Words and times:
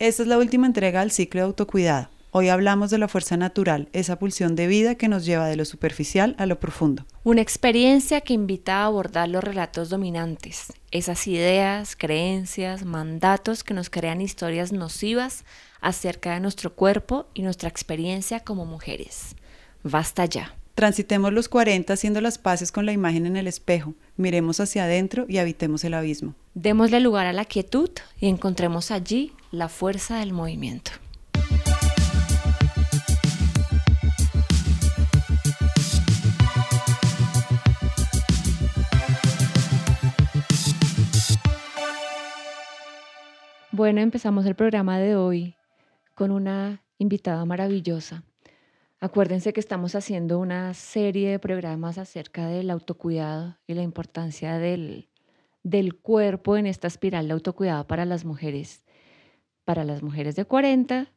Esta 0.00 0.22
es 0.22 0.28
la 0.30 0.38
última 0.38 0.66
entrega 0.66 1.00
del 1.00 1.10
ciclo 1.10 1.42
de 1.42 1.46
autocuidado. 1.48 2.08
Hoy 2.30 2.48
hablamos 2.48 2.88
de 2.88 2.96
la 2.96 3.06
fuerza 3.06 3.36
natural, 3.36 3.90
esa 3.92 4.18
pulsión 4.18 4.56
de 4.56 4.66
vida 4.66 4.94
que 4.94 5.08
nos 5.08 5.26
lleva 5.26 5.46
de 5.46 5.56
lo 5.56 5.66
superficial 5.66 6.34
a 6.38 6.46
lo 6.46 6.58
profundo. 6.58 7.04
Una 7.22 7.42
experiencia 7.42 8.22
que 8.22 8.32
invita 8.32 8.76
a 8.76 8.86
abordar 8.86 9.28
los 9.28 9.44
relatos 9.44 9.90
dominantes, 9.90 10.72
esas 10.90 11.26
ideas, 11.26 11.96
creencias, 11.96 12.82
mandatos 12.82 13.62
que 13.62 13.74
nos 13.74 13.90
crean 13.90 14.22
historias 14.22 14.72
nocivas 14.72 15.44
acerca 15.82 16.32
de 16.32 16.40
nuestro 16.40 16.74
cuerpo 16.74 17.26
y 17.34 17.42
nuestra 17.42 17.68
experiencia 17.68 18.40
como 18.40 18.64
mujeres. 18.64 19.36
Basta 19.82 20.24
ya. 20.24 20.54
Transitemos 20.80 21.34
los 21.34 21.50
40 21.50 21.92
haciendo 21.92 22.22
las 22.22 22.38
paces 22.38 22.72
con 22.72 22.86
la 22.86 22.92
imagen 22.92 23.26
en 23.26 23.36
el 23.36 23.46
espejo, 23.46 23.92
miremos 24.16 24.60
hacia 24.60 24.84
adentro 24.84 25.26
y 25.28 25.36
habitemos 25.36 25.84
el 25.84 25.92
abismo. 25.92 26.34
Démosle 26.54 27.00
lugar 27.00 27.26
a 27.26 27.34
la 27.34 27.44
quietud 27.44 27.90
y 28.18 28.28
encontremos 28.28 28.90
allí 28.90 29.34
la 29.50 29.68
fuerza 29.68 30.20
del 30.20 30.32
movimiento. 30.32 30.92
Bueno, 43.70 44.00
empezamos 44.00 44.46
el 44.46 44.54
programa 44.54 44.98
de 44.98 45.14
hoy 45.14 45.56
con 46.14 46.30
una 46.30 46.82
invitada 46.96 47.44
maravillosa. 47.44 48.24
Acuérdense 49.02 49.54
que 49.54 49.60
estamos 49.60 49.94
haciendo 49.94 50.38
una 50.38 50.74
serie 50.74 51.30
de 51.30 51.38
programas 51.38 51.96
acerca 51.96 52.46
del 52.48 52.68
autocuidado 52.68 53.56
y 53.66 53.72
la 53.72 53.82
importancia 53.82 54.58
del, 54.58 55.08
del 55.62 55.96
cuerpo 55.96 56.58
en 56.58 56.66
esta 56.66 56.86
espiral 56.86 57.26
de 57.26 57.32
autocuidado 57.32 57.86
para 57.86 58.04
las 58.04 58.26
mujeres, 58.26 58.84
para 59.64 59.84
las 59.84 60.02
mujeres 60.02 60.36
de 60.36 60.44
40 60.44 61.10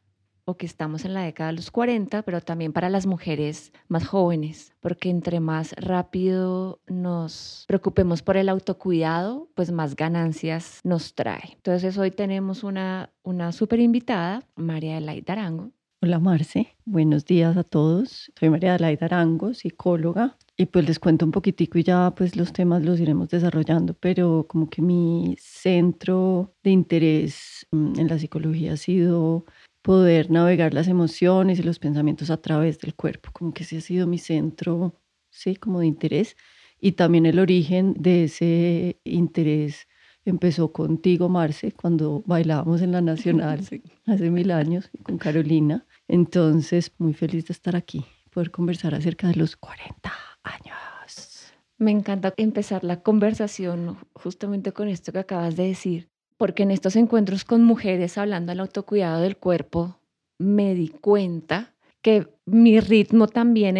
o 0.46 0.56
que 0.56 0.64
estamos 0.64 1.04
en 1.04 1.12
la 1.12 1.24
década 1.24 1.50
de 1.50 1.56
los 1.56 1.70
40, 1.70 2.22
pero 2.22 2.40
también 2.40 2.72
para 2.72 2.88
las 2.88 3.04
mujeres 3.04 3.70
más 3.88 4.06
jóvenes, 4.06 4.72
porque 4.80 5.10
entre 5.10 5.40
más 5.40 5.74
rápido 5.74 6.80
nos 6.86 7.66
preocupemos 7.68 8.22
por 8.22 8.38
el 8.38 8.48
autocuidado, 8.48 9.50
pues 9.54 9.70
más 9.72 9.94
ganancias 9.94 10.80
nos 10.84 11.14
trae. 11.14 11.52
Entonces 11.52 11.98
hoy 11.98 12.10
tenemos 12.10 12.64
una, 12.64 13.10
una 13.22 13.52
súper 13.52 13.80
invitada, 13.80 14.42
María 14.56 14.96
Elaida 14.96 15.34
Arango. 15.34 15.70
Hola 16.06 16.18
Marce, 16.18 16.76
buenos 16.84 17.24
días 17.24 17.56
a 17.56 17.64
todos. 17.64 18.30
Soy 18.38 18.50
María 18.50 18.74
Elaida 18.74 19.06
Arango, 19.06 19.54
psicóloga, 19.54 20.36
y 20.54 20.66
pues 20.66 20.86
les 20.86 20.98
cuento 20.98 21.24
un 21.24 21.32
poquitico 21.32 21.78
y 21.78 21.82
ya 21.82 22.12
pues 22.14 22.36
los 22.36 22.52
temas 22.52 22.84
los 22.84 23.00
iremos 23.00 23.30
desarrollando, 23.30 23.94
pero 23.94 24.44
como 24.46 24.68
que 24.68 24.82
mi 24.82 25.34
centro 25.40 26.54
de 26.62 26.72
interés 26.72 27.66
mm, 27.70 27.98
en 28.00 28.08
la 28.08 28.18
psicología 28.18 28.74
ha 28.74 28.76
sido 28.76 29.46
poder 29.80 30.30
navegar 30.30 30.74
las 30.74 30.88
emociones 30.88 31.58
y 31.58 31.62
los 31.62 31.78
pensamientos 31.78 32.28
a 32.28 32.36
través 32.36 32.78
del 32.80 32.94
cuerpo, 32.94 33.30
como 33.32 33.54
que 33.54 33.62
ese 33.62 33.78
ha 33.78 33.80
sido 33.80 34.06
mi 34.06 34.18
centro, 34.18 35.00
sí, 35.30 35.56
como 35.56 35.80
de 35.80 35.86
interés. 35.86 36.36
Y 36.78 36.92
también 36.92 37.24
el 37.24 37.38
origen 37.38 37.94
de 37.98 38.24
ese 38.24 39.00
interés 39.04 39.88
empezó 40.24 40.72
contigo, 40.72 41.28
Marce, 41.28 41.72
cuando 41.72 42.22
bailábamos 42.26 42.82
en 42.82 42.92
la 42.92 43.00
Nacional 43.00 43.60
hace 44.06 44.30
mil 44.30 44.50
años 44.50 44.90
con 45.02 45.18
Carolina. 45.18 45.86
Entonces, 46.08 46.92
muy 46.98 47.14
feliz 47.14 47.46
de 47.46 47.52
estar 47.52 47.76
aquí, 47.76 48.04
poder 48.30 48.50
conversar 48.50 48.94
acerca 48.94 49.28
de 49.28 49.36
los 49.36 49.56
40 49.56 50.12
años. 50.42 51.52
Me 51.78 51.90
encanta 51.90 52.32
empezar 52.36 52.84
la 52.84 53.02
conversación 53.02 53.98
justamente 54.14 54.72
con 54.72 54.88
esto 54.88 55.12
que 55.12 55.18
acabas 55.18 55.56
de 55.56 55.66
decir, 55.66 56.08
porque 56.36 56.62
en 56.62 56.70
estos 56.70 56.96
encuentros 56.96 57.44
con 57.44 57.64
mujeres 57.64 58.16
hablando 58.18 58.50
del 58.50 58.60
autocuidado 58.60 59.20
del 59.20 59.36
cuerpo, 59.36 59.98
me 60.38 60.74
di 60.74 60.88
cuenta 60.88 61.73
que 62.04 62.28
mi 62.44 62.80
ritmo 62.80 63.28
también 63.28 63.76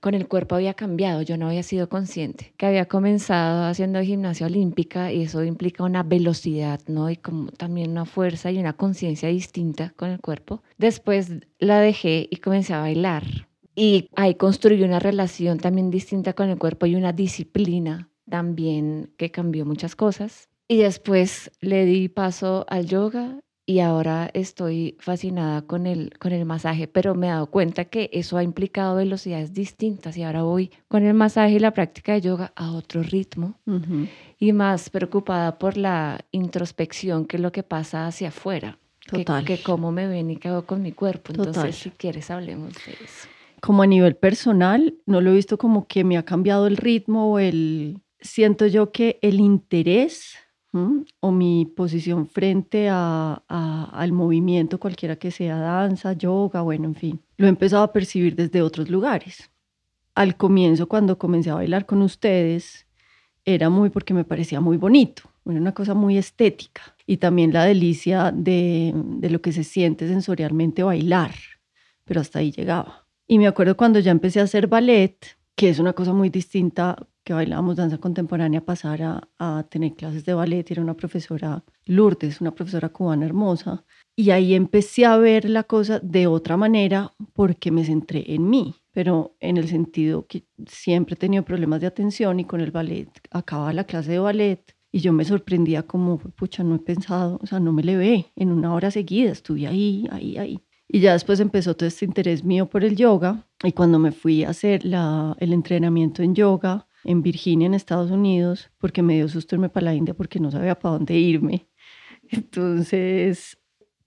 con 0.00 0.12
el 0.12 0.28
cuerpo 0.28 0.56
había 0.56 0.74
cambiado, 0.74 1.22
yo 1.22 1.38
no 1.38 1.48
había 1.48 1.62
sido 1.62 1.88
consciente, 1.88 2.52
que 2.58 2.66
había 2.66 2.84
comenzado 2.84 3.64
haciendo 3.64 4.02
gimnasia 4.02 4.44
olímpica 4.46 5.10
y 5.10 5.22
eso 5.22 5.42
implica 5.42 5.82
una 5.82 6.02
velocidad, 6.02 6.82
¿no? 6.86 7.08
Y 7.08 7.16
como 7.16 7.50
también 7.52 7.92
una 7.92 8.04
fuerza 8.04 8.50
y 8.50 8.58
una 8.58 8.74
conciencia 8.74 9.30
distinta 9.30 9.94
con 9.96 10.10
el 10.10 10.20
cuerpo. 10.20 10.62
Después 10.76 11.30
la 11.58 11.80
dejé 11.80 12.28
y 12.30 12.36
comencé 12.36 12.74
a 12.74 12.80
bailar 12.80 13.24
y 13.74 14.10
ahí 14.16 14.34
construí 14.34 14.82
una 14.82 14.98
relación 14.98 15.56
también 15.56 15.90
distinta 15.90 16.34
con 16.34 16.50
el 16.50 16.58
cuerpo 16.58 16.84
y 16.84 16.94
una 16.94 17.14
disciplina 17.14 18.10
también 18.28 19.14
que 19.16 19.30
cambió 19.30 19.64
muchas 19.64 19.96
cosas. 19.96 20.50
Y 20.68 20.76
después 20.76 21.50
le 21.62 21.86
di 21.86 22.10
paso 22.10 22.66
al 22.68 22.84
yoga 22.84 23.40
y 23.70 23.78
ahora 23.78 24.28
estoy 24.34 24.96
fascinada 24.98 25.62
con 25.62 25.86
el, 25.86 26.12
con 26.18 26.32
el 26.32 26.44
masaje, 26.44 26.88
pero 26.88 27.14
me 27.14 27.28
he 27.28 27.30
dado 27.30 27.46
cuenta 27.46 27.84
que 27.84 28.10
eso 28.12 28.36
ha 28.36 28.42
implicado 28.42 28.96
velocidades 28.96 29.52
distintas 29.52 30.16
y 30.16 30.24
ahora 30.24 30.42
voy 30.42 30.72
con 30.88 31.04
el 31.04 31.14
masaje 31.14 31.52
y 31.52 31.58
la 31.60 31.70
práctica 31.70 32.14
de 32.14 32.20
yoga 32.20 32.52
a 32.56 32.72
otro 32.72 33.04
ritmo 33.04 33.60
y 34.40 34.52
más 34.52 34.90
preocupada 34.90 35.56
por 35.56 35.76
la 35.76 36.18
introspección 36.32 37.26
que 37.26 37.36
es 37.36 37.42
lo 37.42 37.52
que 37.52 37.62
pasa 37.62 38.08
hacia 38.08 38.28
afuera. 38.28 38.76
Total. 39.06 39.44
Que, 39.44 39.62
cómo 39.62 39.92
me 39.92 40.08
ven 40.08 40.32
y 40.32 40.36
qué 40.36 40.48
hago 40.48 40.66
con 40.66 40.82
mi 40.82 40.90
cuerpo. 40.90 41.32
Entonces, 41.32 41.76
si 41.76 41.90
quieres, 41.90 42.28
hablemos 42.28 42.74
de 42.74 42.92
eso. 42.92 43.28
Como 43.60 43.82
a 43.82 43.86
nivel 43.86 44.16
personal, 44.16 44.94
no 45.06 45.20
lo 45.20 45.30
he 45.30 45.34
visto 45.34 45.58
como 45.58 45.86
que 45.86 46.02
me 46.02 46.18
ha 46.18 46.24
cambiado 46.24 46.66
el 46.66 46.76
ritmo 46.76 47.32
o 47.32 47.38
el... 47.38 48.00
Siento 48.20 48.66
yo 48.66 48.90
que 48.90 49.20
el 49.22 49.38
interés 49.38 50.34
o 50.72 51.32
mi 51.32 51.66
posición 51.66 52.26
frente 52.26 52.88
a, 52.90 53.42
al 53.92 54.12
movimiento, 54.12 54.78
cualquiera 54.78 55.16
que 55.16 55.30
sea, 55.30 55.58
danza, 55.58 56.12
yoga, 56.12 56.60
bueno, 56.60 56.84
en 56.86 56.94
fin, 56.94 57.20
lo 57.36 57.46
he 57.46 57.48
empezado 57.48 57.82
a 57.82 57.92
percibir 57.92 58.36
desde 58.36 58.62
otros 58.62 58.88
lugares. 58.88 59.50
Al 60.14 60.36
comienzo, 60.36 60.88
cuando 60.88 61.18
comencé 61.18 61.50
a 61.50 61.54
bailar 61.54 61.86
con 61.86 62.02
ustedes, 62.02 62.86
era 63.44 63.70
muy 63.70 63.90
porque 63.90 64.14
me 64.14 64.24
parecía 64.24 64.60
muy 64.60 64.76
bonito, 64.76 65.22
era 65.46 65.60
una 65.60 65.74
cosa 65.74 65.94
muy 65.94 66.18
estética 66.18 66.94
y 67.06 67.16
también 67.16 67.52
la 67.52 67.64
delicia 67.64 68.30
de, 68.32 68.92
de 68.94 69.30
lo 69.30 69.40
que 69.40 69.52
se 69.52 69.64
siente 69.64 70.06
sensorialmente 70.06 70.82
bailar, 70.82 71.32
pero 72.04 72.20
hasta 72.20 72.38
ahí 72.38 72.52
llegaba. 72.52 73.06
Y 73.26 73.38
me 73.38 73.46
acuerdo 73.46 73.76
cuando 73.76 73.98
ya 73.98 74.10
empecé 74.10 74.40
a 74.40 74.44
hacer 74.44 74.66
ballet, 74.66 75.16
que 75.60 75.68
es 75.68 75.78
una 75.78 75.92
cosa 75.92 76.14
muy 76.14 76.30
distinta 76.30 76.96
que 77.22 77.34
bailábamos 77.34 77.76
danza 77.76 77.98
contemporánea, 77.98 78.64
pasar 78.64 79.02
a, 79.02 79.28
a, 79.38 79.66
tener 79.68 79.94
clases 79.94 80.24
de 80.24 80.32
ballet. 80.32 80.70
Era 80.70 80.80
una 80.80 80.94
profesora 80.94 81.62
Lourdes, 81.84 82.40
una 82.40 82.54
profesora 82.54 82.88
cubana 82.88 83.26
hermosa. 83.26 83.84
Y 84.16 84.30
ahí 84.30 84.54
empecé 84.54 85.04
a 85.04 85.18
ver 85.18 85.50
la 85.50 85.64
cosa 85.64 86.00
de 86.00 86.26
otra 86.26 86.56
manera 86.56 87.12
porque 87.34 87.70
me 87.70 87.84
centré 87.84 88.24
en 88.34 88.48
mí, 88.48 88.74
pero 88.90 89.36
en 89.38 89.58
el 89.58 89.68
sentido 89.68 90.26
que 90.26 90.44
siempre 90.66 91.12
he 91.12 91.18
tenido 91.18 91.44
problemas 91.44 91.82
de 91.82 91.88
atención 91.88 92.40
y 92.40 92.46
con 92.46 92.62
el 92.62 92.70
ballet 92.70 93.10
acababa 93.30 93.74
la 93.74 93.84
clase 93.84 94.12
de 94.12 94.18
ballet 94.18 94.74
y 94.90 95.00
yo 95.00 95.12
me 95.12 95.26
sorprendía 95.26 95.82
como, 95.82 96.16
pucha, 96.20 96.64
no 96.64 96.76
he 96.76 96.78
pensado, 96.78 97.38
o 97.42 97.46
sea, 97.46 97.60
no 97.60 97.74
me 97.74 97.82
le 97.82 97.98
ve 97.98 98.32
en 98.34 98.50
una 98.50 98.72
hora 98.72 98.90
seguida, 98.90 99.30
estuve 99.30 99.66
ahí, 99.66 100.08
ahí, 100.10 100.38
ahí. 100.38 100.60
Y 100.92 100.98
ya 100.98 101.12
después 101.12 101.38
empezó 101.38 101.76
todo 101.76 101.86
este 101.86 102.04
interés 102.04 102.42
mío 102.42 102.68
por 102.68 102.82
el 102.82 102.96
yoga 102.96 103.46
y 103.62 103.70
cuando 103.70 104.00
me 104.00 104.10
fui 104.10 104.42
a 104.42 104.50
hacer 104.50 104.84
la, 104.84 105.36
el 105.38 105.52
entrenamiento 105.52 106.20
en 106.24 106.34
yoga, 106.34 106.88
en 107.04 107.22
Virginia, 107.22 107.66
en 107.66 107.74
Estados 107.74 108.10
Unidos, 108.10 108.72
porque 108.78 109.00
me 109.00 109.14
dio 109.14 109.28
susto 109.28 109.54
irme 109.54 109.68
para 109.68 109.84
la 109.84 109.94
India 109.94 110.14
porque 110.14 110.40
no 110.40 110.50
sabía 110.50 110.76
para 110.76 110.94
dónde 110.94 111.16
irme. 111.16 111.68
Entonces, 112.28 113.56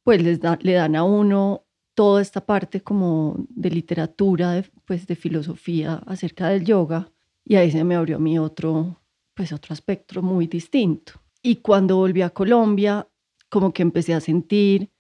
pues 0.03 0.21
les 0.21 0.41
le 0.61 0.73
dan 0.73 0.97
a 0.97 1.05
uno 1.05 1.66
toda 1.94 2.21
esta 2.21 2.45
parte 2.45 2.81
como 2.81 3.38
de 3.47 3.69
literatura, 3.69 4.51
de, 4.51 4.69
pues 4.83 5.07
de 5.07 5.15
filosofía 5.15 6.03
acerca 6.05 6.50
del 6.50 6.65
yoga 6.65 7.13
y 7.45 7.55
ahí 7.55 7.71
se 7.71 7.85
me 7.85 7.95
abrió 7.95 8.19
mí 8.19 8.38
otro, 8.38 9.01
pues 9.33 9.53
otro 9.53 9.71
aspecto 9.71 10.21
muy 10.21 10.47
distinto. 10.47 11.13
Y 11.41 11.57
cuando 11.57 11.95
volví 11.95 12.21
a 12.23 12.31
Colombia, 12.31 13.07
como 13.50 13.71
que 13.71 13.83
empecé 13.83 14.13
a 14.13 14.19
sentir, 14.19 14.91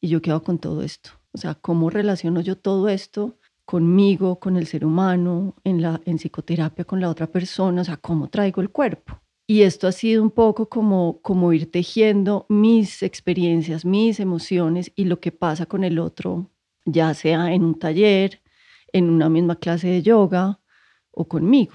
y 0.00 0.08
yo 0.08 0.20
quedo 0.20 0.42
con 0.42 0.58
todo 0.58 0.82
esto, 0.82 1.17
o 1.38 1.40
sea, 1.40 1.54
cómo 1.54 1.88
relaciono 1.88 2.40
yo 2.40 2.58
todo 2.58 2.88
esto 2.88 3.36
conmigo, 3.64 4.40
con 4.40 4.56
el 4.56 4.66
ser 4.66 4.84
humano, 4.84 5.54
en, 5.62 5.80
la, 5.80 6.00
en 6.04 6.18
psicoterapia 6.18 6.84
con 6.84 7.00
la 7.00 7.08
otra 7.08 7.28
persona, 7.28 7.82
o 7.82 7.84
sea, 7.84 7.96
cómo 7.96 8.28
traigo 8.28 8.60
el 8.60 8.70
cuerpo. 8.70 9.20
Y 9.46 9.62
esto 9.62 9.86
ha 9.86 9.92
sido 9.92 10.20
un 10.20 10.32
poco 10.32 10.68
como, 10.68 11.20
como 11.22 11.52
ir 11.52 11.70
tejiendo 11.70 12.44
mis 12.48 13.04
experiencias, 13.04 13.84
mis 13.84 14.18
emociones 14.18 14.90
y 14.96 15.04
lo 15.04 15.20
que 15.20 15.30
pasa 15.30 15.66
con 15.66 15.84
el 15.84 16.00
otro, 16.00 16.50
ya 16.84 17.14
sea 17.14 17.52
en 17.52 17.62
un 17.62 17.78
taller, 17.78 18.42
en 18.92 19.08
una 19.08 19.28
misma 19.28 19.54
clase 19.54 19.86
de 19.86 20.02
yoga 20.02 20.58
o 21.12 21.28
conmigo. 21.28 21.74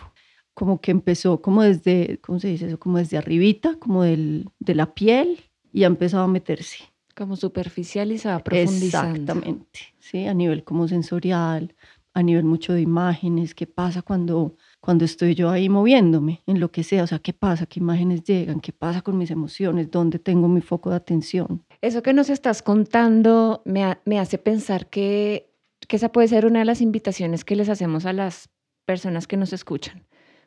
Como 0.53 0.81
que 0.81 0.91
empezó 0.91 1.41
como 1.41 1.63
desde, 1.63 2.19
¿cómo 2.19 2.37
se 2.37 2.49
dice 2.49 2.67
eso? 2.67 2.79
Como 2.79 2.97
desde 2.97 3.17
arribita, 3.17 3.77
como 3.79 4.03
del, 4.03 4.49
de 4.59 4.75
la 4.75 4.93
piel 4.93 5.39
y 5.71 5.85
ha 5.85 5.87
empezado 5.87 6.23
a 6.25 6.27
meterse. 6.27 6.92
Como 7.15 7.35
superficial 7.35 8.11
y 8.11 8.17
se 8.17 8.29
va 8.29 8.39
profundizando. 8.39 9.11
Exactamente, 9.11 9.79
sí, 9.99 10.25
a 10.25 10.33
nivel 10.33 10.63
como 10.63 10.87
sensorial, 10.87 11.75
a 12.13 12.21
nivel 12.23 12.43
mucho 12.43 12.73
de 12.73 12.81
imágenes, 12.81 13.55
qué 13.55 13.65
pasa 13.65 14.01
cuando, 14.01 14.55
cuando 14.79 15.05
estoy 15.05 15.35
yo 15.35 15.49
ahí 15.49 15.69
moviéndome, 15.69 16.41
en 16.45 16.59
lo 16.59 16.71
que 16.71 16.83
sea, 16.83 17.03
o 17.03 17.07
sea, 17.07 17.19
qué 17.19 17.33
pasa, 17.33 17.65
qué 17.65 17.79
imágenes 17.79 18.23
llegan, 18.23 18.59
qué 18.59 18.71
pasa 18.71 19.01
con 19.01 19.17
mis 19.17 19.31
emociones, 19.31 19.89
dónde 19.89 20.19
tengo 20.19 20.47
mi 20.47 20.61
foco 20.61 20.91
de 20.91 20.95
atención. 20.95 21.63
Eso 21.81 22.03
que 22.03 22.13
nos 22.13 22.29
estás 22.29 22.61
contando 22.61 23.61
me, 23.65 23.97
me 24.05 24.19
hace 24.19 24.37
pensar 24.37 24.87
que, 24.89 25.51
que 25.87 25.95
esa 25.95 26.11
puede 26.11 26.27
ser 26.27 26.45
una 26.45 26.59
de 26.59 26.65
las 26.65 26.81
invitaciones 26.81 27.43
que 27.43 27.55
les 27.55 27.69
hacemos 27.69 28.05
a 28.05 28.13
las 28.13 28.49
personas 28.85 29.27
que 29.27 29.37
nos 29.37 29.53
escuchan 29.53 30.03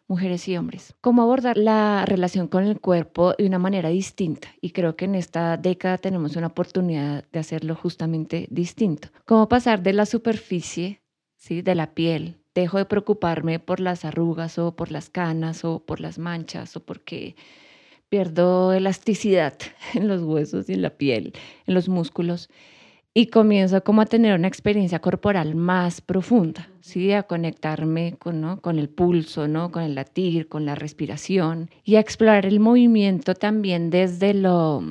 mujeres 0.08 0.46
y 0.48 0.56
hombres. 0.56 0.94
Cómo 1.00 1.22
abordar 1.22 1.56
la 1.56 2.04
relación 2.06 2.48
con 2.48 2.64
el 2.64 2.80
cuerpo 2.80 3.34
de 3.34 3.46
una 3.46 3.58
manera 3.58 3.88
distinta. 3.88 4.48
Y 4.60 4.70
creo 4.70 4.96
que 4.96 5.06
en 5.06 5.14
esta 5.14 5.56
década 5.56 5.98
tenemos 5.98 6.36
una 6.36 6.48
oportunidad 6.48 7.24
de 7.32 7.38
hacerlo 7.38 7.74
justamente 7.74 8.46
distinto. 8.50 9.08
Cómo 9.24 9.48
pasar 9.48 9.82
de 9.82 9.92
la 9.92 10.06
superficie, 10.06 11.00
¿sí? 11.36 11.62
de 11.62 11.74
la 11.74 11.94
piel. 11.94 12.36
Dejo 12.54 12.78
de 12.78 12.86
preocuparme 12.86 13.58
por 13.58 13.80
las 13.80 14.04
arrugas 14.04 14.58
o 14.58 14.74
por 14.74 14.90
las 14.90 15.10
canas 15.10 15.64
o 15.64 15.80
por 15.80 16.00
las 16.00 16.18
manchas 16.18 16.76
o 16.76 16.80
porque 16.80 17.36
pierdo 18.08 18.72
elasticidad 18.72 19.58
en 19.94 20.08
los 20.08 20.22
huesos 20.22 20.68
y 20.68 20.74
en 20.74 20.82
la 20.82 20.90
piel, 20.90 21.32
en 21.66 21.74
los 21.74 21.88
músculos 21.88 22.48
y 23.18 23.28
comienzo 23.28 23.82
como 23.82 24.02
a 24.02 24.04
tener 24.04 24.38
una 24.38 24.46
experiencia 24.46 24.98
corporal 24.98 25.54
más 25.54 26.02
profunda, 26.02 26.68
¿sí? 26.82 27.12
a 27.12 27.22
conectarme 27.22 28.16
con, 28.18 28.42
¿no? 28.42 28.60
con 28.60 28.78
el 28.78 28.90
pulso, 28.90 29.48
¿no? 29.48 29.72
con 29.72 29.84
el 29.84 29.94
latir, 29.94 30.50
con 30.50 30.66
la 30.66 30.74
respiración 30.74 31.70
y 31.82 31.96
a 31.96 32.00
explorar 32.00 32.44
el 32.44 32.60
movimiento 32.60 33.32
también 33.34 33.88
desde, 33.88 34.34
lo, 34.34 34.82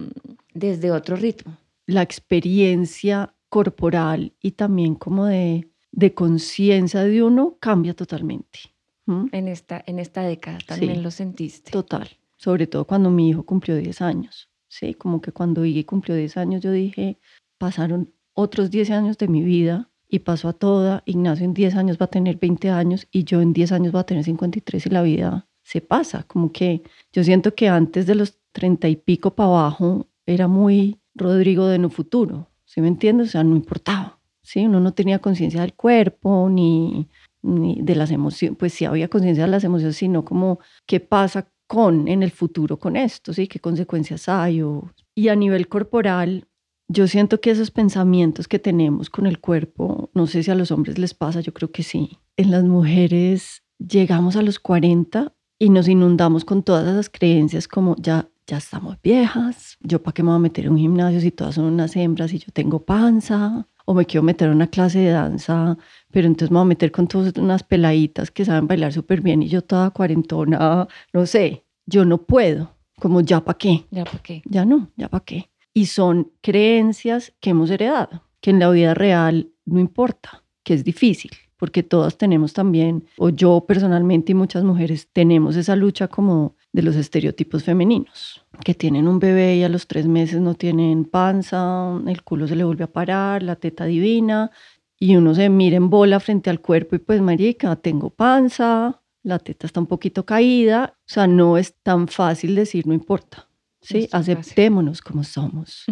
desde 0.55 0.89
otro 0.89 1.15
ritmo. 1.17 1.55
La 1.85 2.01
experiencia 2.01 3.31
corporal 3.47 4.33
y 4.41 4.53
también 4.53 4.95
como 4.95 5.27
de, 5.27 5.69
de 5.91 6.15
conciencia 6.15 7.03
de 7.03 7.21
uno 7.21 7.57
cambia 7.59 7.93
totalmente. 7.93 8.57
En, 9.05 9.47
esta, 9.47 9.83
en 9.85 9.99
esta 9.99 10.23
década 10.23 10.57
también 10.65 11.03
lo 11.03 11.11
sentiste. 11.11 11.69
Total, 11.69 12.09
sobre 12.37 12.65
todo 12.65 12.85
cuando 12.85 13.11
mi 13.11 13.29
hijo 13.29 13.43
cumplió 13.43 13.75
10 13.75 14.01
años. 14.01 14.49
Sí, 14.67 14.95
como 14.95 15.21
que 15.21 15.31
cuando 15.31 15.63
Iggy 15.63 15.83
cumplió 15.83 16.15
10 16.15 16.37
años 16.37 16.63
yo 16.63 16.71
dije, 16.71 17.19
pasaron 17.65 18.13
otros 18.35 18.69
10 18.69 18.91
años 18.91 19.17
de 19.17 19.27
mi 19.27 19.41
vida 19.41 19.89
y 20.07 20.19
pasó 20.19 20.49
a 20.49 20.53
toda. 20.53 21.01
Ignacio 21.07 21.45
en 21.45 21.55
10 21.55 21.75
años 21.77 21.97
va 21.99 22.05
a 22.05 22.11
tener 22.11 22.37
20 22.37 22.69
años 22.69 23.07
y 23.11 23.23
yo 23.23 23.41
en 23.41 23.53
10 23.53 23.71
años 23.71 23.95
va 23.95 24.01
a 24.01 24.05
tener 24.05 24.23
53 24.23 24.85
y 24.85 24.89
la 24.91 25.01
vida 25.01 25.47
se 25.63 25.81
pasa. 25.81 26.21
Como 26.27 26.51
que 26.51 26.83
yo 27.11 27.23
siento 27.23 27.55
que 27.55 27.67
antes 27.67 28.05
de 28.05 28.13
los 28.13 28.37
30 28.51 28.87
y 28.87 28.97
pico 28.97 29.33
para 29.33 29.49
abajo 29.49 30.05
era 30.27 30.47
muy 30.47 30.99
Rodrigo 31.15 31.65
de 31.65 31.79
no 31.79 31.89
futuro. 31.89 32.51
¿Sí 32.65 32.81
me 32.81 32.87
entiendes? 32.87 33.29
O 33.29 33.31
sea, 33.31 33.43
no 33.43 33.55
importaba. 33.55 34.19
¿sí? 34.43 34.67
Uno 34.67 34.79
no 34.79 34.93
tenía 34.93 35.17
conciencia 35.17 35.61
del 35.61 35.73
cuerpo 35.73 36.47
ni, 36.51 37.09
ni 37.41 37.81
de 37.81 37.95
las 37.95 38.11
emociones. 38.11 38.59
Pues 38.59 38.73
sí 38.73 38.85
había 38.85 39.07
conciencia 39.07 39.45
de 39.45 39.49
las 39.49 39.63
emociones, 39.63 39.95
sino 39.95 40.23
como 40.23 40.59
qué 40.85 40.99
pasa 40.99 41.49
con 41.65 42.07
en 42.09 42.21
el 42.21 42.29
futuro 42.29 42.77
con 42.77 42.95
esto, 42.95 43.33
¿sí? 43.33 43.47
¿Qué 43.47 43.59
consecuencias 43.59 44.29
hay? 44.29 44.61
O... 44.61 44.91
Y 45.15 45.29
a 45.29 45.35
nivel 45.35 45.67
corporal, 45.67 46.47
yo 46.87 47.07
siento 47.07 47.41
que 47.41 47.51
esos 47.51 47.71
pensamientos 47.71 48.47
que 48.47 48.59
tenemos 48.59 49.09
con 49.09 49.25
el 49.25 49.39
cuerpo, 49.39 50.09
no 50.13 50.27
sé 50.27 50.43
si 50.43 50.51
a 50.51 50.55
los 50.55 50.71
hombres 50.71 50.97
les 50.97 51.13
pasa, 51.13 51.41
yo 51.41 51.53
creo 51.53 51.71
que 51.71 51.83
sí. 51.83 52.19
En 52.37 52.51
las 52.51 52.63
mujeres 52.63 53.63
llegamos 53.79 54.35
a 54.35 54.41
los 54.41 54.59
40 54.59 55.33
y 55.57 55.69
nos 55.69 55.87
inundamos 55.87 56.45
con 56.45 56.63
todas 56.63 56.87
esas 56.87 57.09
creencias 57.09 57.67
como 57.67 57.95
ya 57.97 58.29
ya 58.47 58.57
estamos 58.57 58.97
viejas, 59.01 59.75
yo 59.81 60.03
para 60.03 60.13
qué 60.13 60.21
me 60.21 60.29
voy 60.29 60.35
a 60.35 60.39
meter 60.39 60.65
en 60.65 60.73
un 60.73 60.77
gimnasio 60.77 61.19
si 61.19 61.31
todas 61.31 61.55
son 61.55 61.65
unas 61.65 61.95
hembras 61.95 62.31
y 62.31 62.37
yo 62.37 62.51
tengo 62.53 62.85
panza, 62.85 63.67
o 63.85 63.95
me 63.95 64.05
quiero 64.05 64.21
meter 64.21 64.49
en 64.49 64.55
una 64.55 64.67
clase 64.67 64.99
de 64.99 65.09
danza, 65.09 65.77
pero 66.11 66.27
entonces 66.27 66.51
me 66.51 66.57
voy 66.57 66.65
a 66.65 66.69
meter 66.69 66.91
con 66.91 67.07
todas 67.07 67.33
unas 67.37 67.63
peladitas 67.63 68.29
que 68.29 68.45
saben 68.45 68.67
bailar 68.67 68.93
súper 68.93 69.21
bien 69.21 69.41
y 69.41 69.47
yo 69.47 69.63
toda 69.63 69.89
cuarentona, 69.89 70.87
no 71.11 71.25
sé, 71.25 71.65
yo 71.87 72.05
no 72.05 72.19
puedo, 72.19 72.75
como 72.99 73.21
ya 73.21 73.43
para 73.43 73.57
qué. 73.57 73.85
Ya 73.89 74.03
para 74.03 74.19
qué. 74.19 74.43
Ya 74.45 74.63
no, 74.63 74.91
ya 74.95 75.09
para 75.09 75.25
qué 75.25 75.49
y 75.75 75.87
son 75.87 76.31
creencias 76.41 77.33
que 77.41 77.49
hemos 77.51 77.69
heredado, 77.69 78.23
que 78.39 78.49
en 78.49 78.59
la 78.59 78.69
vida 78.71 78.93
real 78.93 79.51
no 79.65 79.79
importa, 79.79 80.43
que 80.63 80.73
es 80.73 80.85
difícil, 80.85 81.31
porque 81.57 81.83
todas 81.83 82.17
tenemos 82.17 82.53
también, 82.53 83.05
o 83.17 83.29
yo 83.29 83.65
personalmente 83.67 84.31
y 84.31 84.35
muchas 84.35 84.63
mujeres 84.63 85.09
tenemos 85.11 85.57
esa 85.57 85.75
lucha 85.75 86.07
como 86.07 86.55
de 86.71 86.81
los 86.81 86.95
estereotipos 86.95 87.65
femeninos, 87.65 88.45
que 88.63 88.73
tienen 88.73 89.05
un 89.07 89.19
bebé 89.19 89.57
y 89.57 89.63
a 89.63 89.69
los 89.69 89.85
tres 89.85 90.07
meses 90.07 90.39
no 90.39 90.55
tienen 90.55 91.03
panza, 91.03 92.01
el 92.07 92.23
culo 92.23 92.47
se 92.47 92.55
le 92.55 92.63
vuelve 92.63 92.85
a 92.85 92.93
parar, 92.93 93.43
la 93.43 93.57
teta 93.57 93.83
divina, 93.83 94.51
y 94.97 95.17
uno 95.17 95.35
se 95.35 95.49
mira 95.49 95.75
en 95.75 95.89
bola 95.89 96.21
frente 96.21 96.49
al 96.49 96.61
cuerpo 96.61 96.95
y 96.95 96.99
pues 96.99 97.21
marica, 97.21 97.75
tengo 97.75 98.11
panza, 98.11 99.01
la 99.23 99.39
teta 99.39 99.67
está 99.67 99.81
un 99.81 99.87
poquito 99.87 100.25
caída, 100.25 100.93
o 100.99 101.03
sea, 101.05 101.27
no 101.27 101.57
es 101.57 101.75
tan 101.83 102.07
fácil 102.07 102.55
decir 102.55 102.87
no 102.87 102.93
importa. 102.93 103.49
¿Sí? 103.85 104.09
Aceptémonos 104.11 105.01
como 105.01 105.23
somos. 105.23 105.85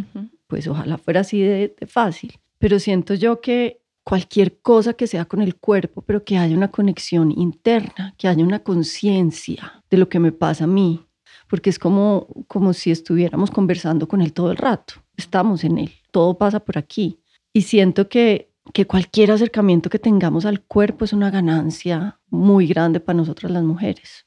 Pues 0.48 0.68
ojalá 0.68 0.98
fuera 0.98 1.22
así 1.22 1.42
de, 1.42 1.75
fácil. 1.88 2.34
Pero 2.60 2.80
siento 2.80 3.13
yo 3.13 3.42
que 3.42 3.81
cualquier 4.04 4.60
cosa 4.60 4.94
que 4.94 5.07
sea 5.07 5.25
con 5.25 5.42
el 5.42 5.56
cuerpo, 5.56 6.01
pero 6.01 6.24
que 6.24 6.38
haya 6.38 6.56
una 6.56 6.72
conexión 6.72 7.31
interna, 7.31 8.13
que 8.18 8.28
haya 8.28 8.44
una 8.44 8.60
conciencia 8.60 9.84
de 9.90 9.98
lo 9.98 10.10
que 10.10 10.19
me 10.19 10.31
pasa 10.31 10.66
a 10.66 10.68
mí, 10.68 11.06
porque 11.48 11.69
es 11.69 11.80
como, 11.80 12.28
como 12.48 12.74
si 12.74 12.92
estuviéramos 12.92 13.51
conversando 13.51 14.07
con 14.07 14.22
él 14.22 14.34
todo 14.34 14.51
el 14.51 14.57
rato, 14.57 14.95
estamos 15.16 15.63
en 15.63 15.78
él, 15.78 15.92
todo 16.12 16.38
pasa 16.38 16.60
por 16.60 16.78
aquí. 16.78 17.19
Y 17.54 17.62
siento 17.62 18.10
que, 18.10 18.51
que 18.74 18.88
cualquier 18.88 19.31
acercamiento 19.31 19.90
que 19.90 20.00
tengamos 20.00 20.45
al 20.45 20.62
cuerpo 20.62 21.06
es 21.06 21.13
una 21.13 21.30
ganancia 21.30 22.19
muy 22.30 22.68
grande 22.68 23.00
para 23.00 23.18
nosotras 23.18 23.51
las 23.51 23.63
mujeres. 23.63 24.25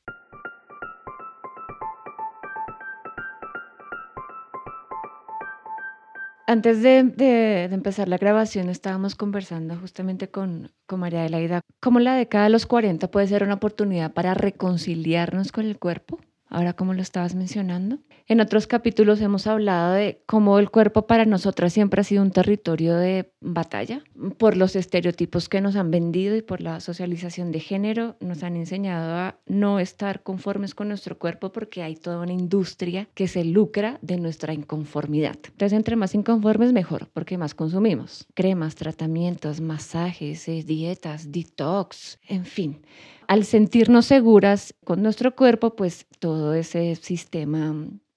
Antes 6.48 6.80
de, 6.80 7.64
empezar 7.72 8.08
la 8.08 8.18
grabación 8.18 8.68
estábamos 8.68 9.16
conversando 9.16 9.76
justamente 9.76 10.30
con, 10.30 10.70
con 10.86 11.00
María 11.00 11.22
Adelaida 11.22 11.60
cómo 11.80 11.98
la 11.98 12.14
década 12.14 12.44
de 12.44 12.50
los 12.50 12.66
40 12.66 13.10
puede 13.10 13.26
ser 13.26 13.42
una 13.42 13.54
oportunidad 13.54 14.12
para 14.12 14.32
reconciliarnos 14.32 15.50
con 15.50 15.66
el 15.66 15.76
cuerpo 15.76 16.20
ahora 16.48 16.72
como 16.74 16.94
lo 16.94 17.02
estabas 17.02 17.34
mencionando. 17.34 17.98
En 18.28 18.40
otros 18.40 18.66
capítulos 18.66 19.20
hemos 19.20 19.46
hablado 19.46 19.92
de 19.92 20.20
cómo 20.26 20.58
el 20.58 20.68
cuerpo 20.68 21.06
para 21.06 21.24
nosotras 21.26 21.72
siempre 21.72 22.00
ha 22.00 22.04
sido 22.04 22.22
un 22.22 22.32
territorio 22.32 22.96
de 22.96 23.30
batalla 23.40 24.02
por 24.36 24.56
los 24.56 24.74
estereotipos 24.74 25.48
que 25.48 25.60
nos 25.60 25.76
han 25.76 25.92
vendido 25.92 26.34
y 26.34 26.42
por 26.42 26.60
la 26.60 26.80
socialización 26.80 27.52
de 27.52 27.60
género. 27.60 28.16
Nos 28.18 28.42
han 28.42 28.56
enseñado 28.56 29.14
a 29.14 29.38
no 29.46 29.78
estar 29.78 30.24
conformes 30.24 30.74
con 30.74 30.88
nuestro 30.88 31.16
cuerpo 31.20 31.52
porque 31.52 31.84
hay 31.84 31.94
toda 31.94 32.18
una 32.18 32.32
industria 32.32 33.08
que 33.14 33.28
se 33.28 33.44
lucra 33.44 34.00
de 34.02 34.16
nuestra 34.16 34.52
inconformidad. 34.52 35.36
Entonces, 35.44 35.74
entre 35.74 35.94
más 35.94 36.12
inconformes, 36.16 36.72
mejor, 36.72 37.08
porque 37.12 37.38
más 37.38 37.54
consumimos. 37.54 38.26
Cremas, 38.34 38.74
tratamientos, 38.74 39.60
masajes, 39.60 40.48
eh, 40.48 40.64
dietas, 40.66 41.30
detox, 41.30 42.18
en 42.26 42.44
fin 42.44 42.82
al 43.28 43.44
sentirnos 43.44 44.06
seguras 44.06 44.72
con 44.84 45.02
nuestro 45.02 45.34
cuerpo, 45.34 45.74
pues 45.74 46.06
todo 46.20 46.54
ese 46.54 46.94
sistema 46.94 47.74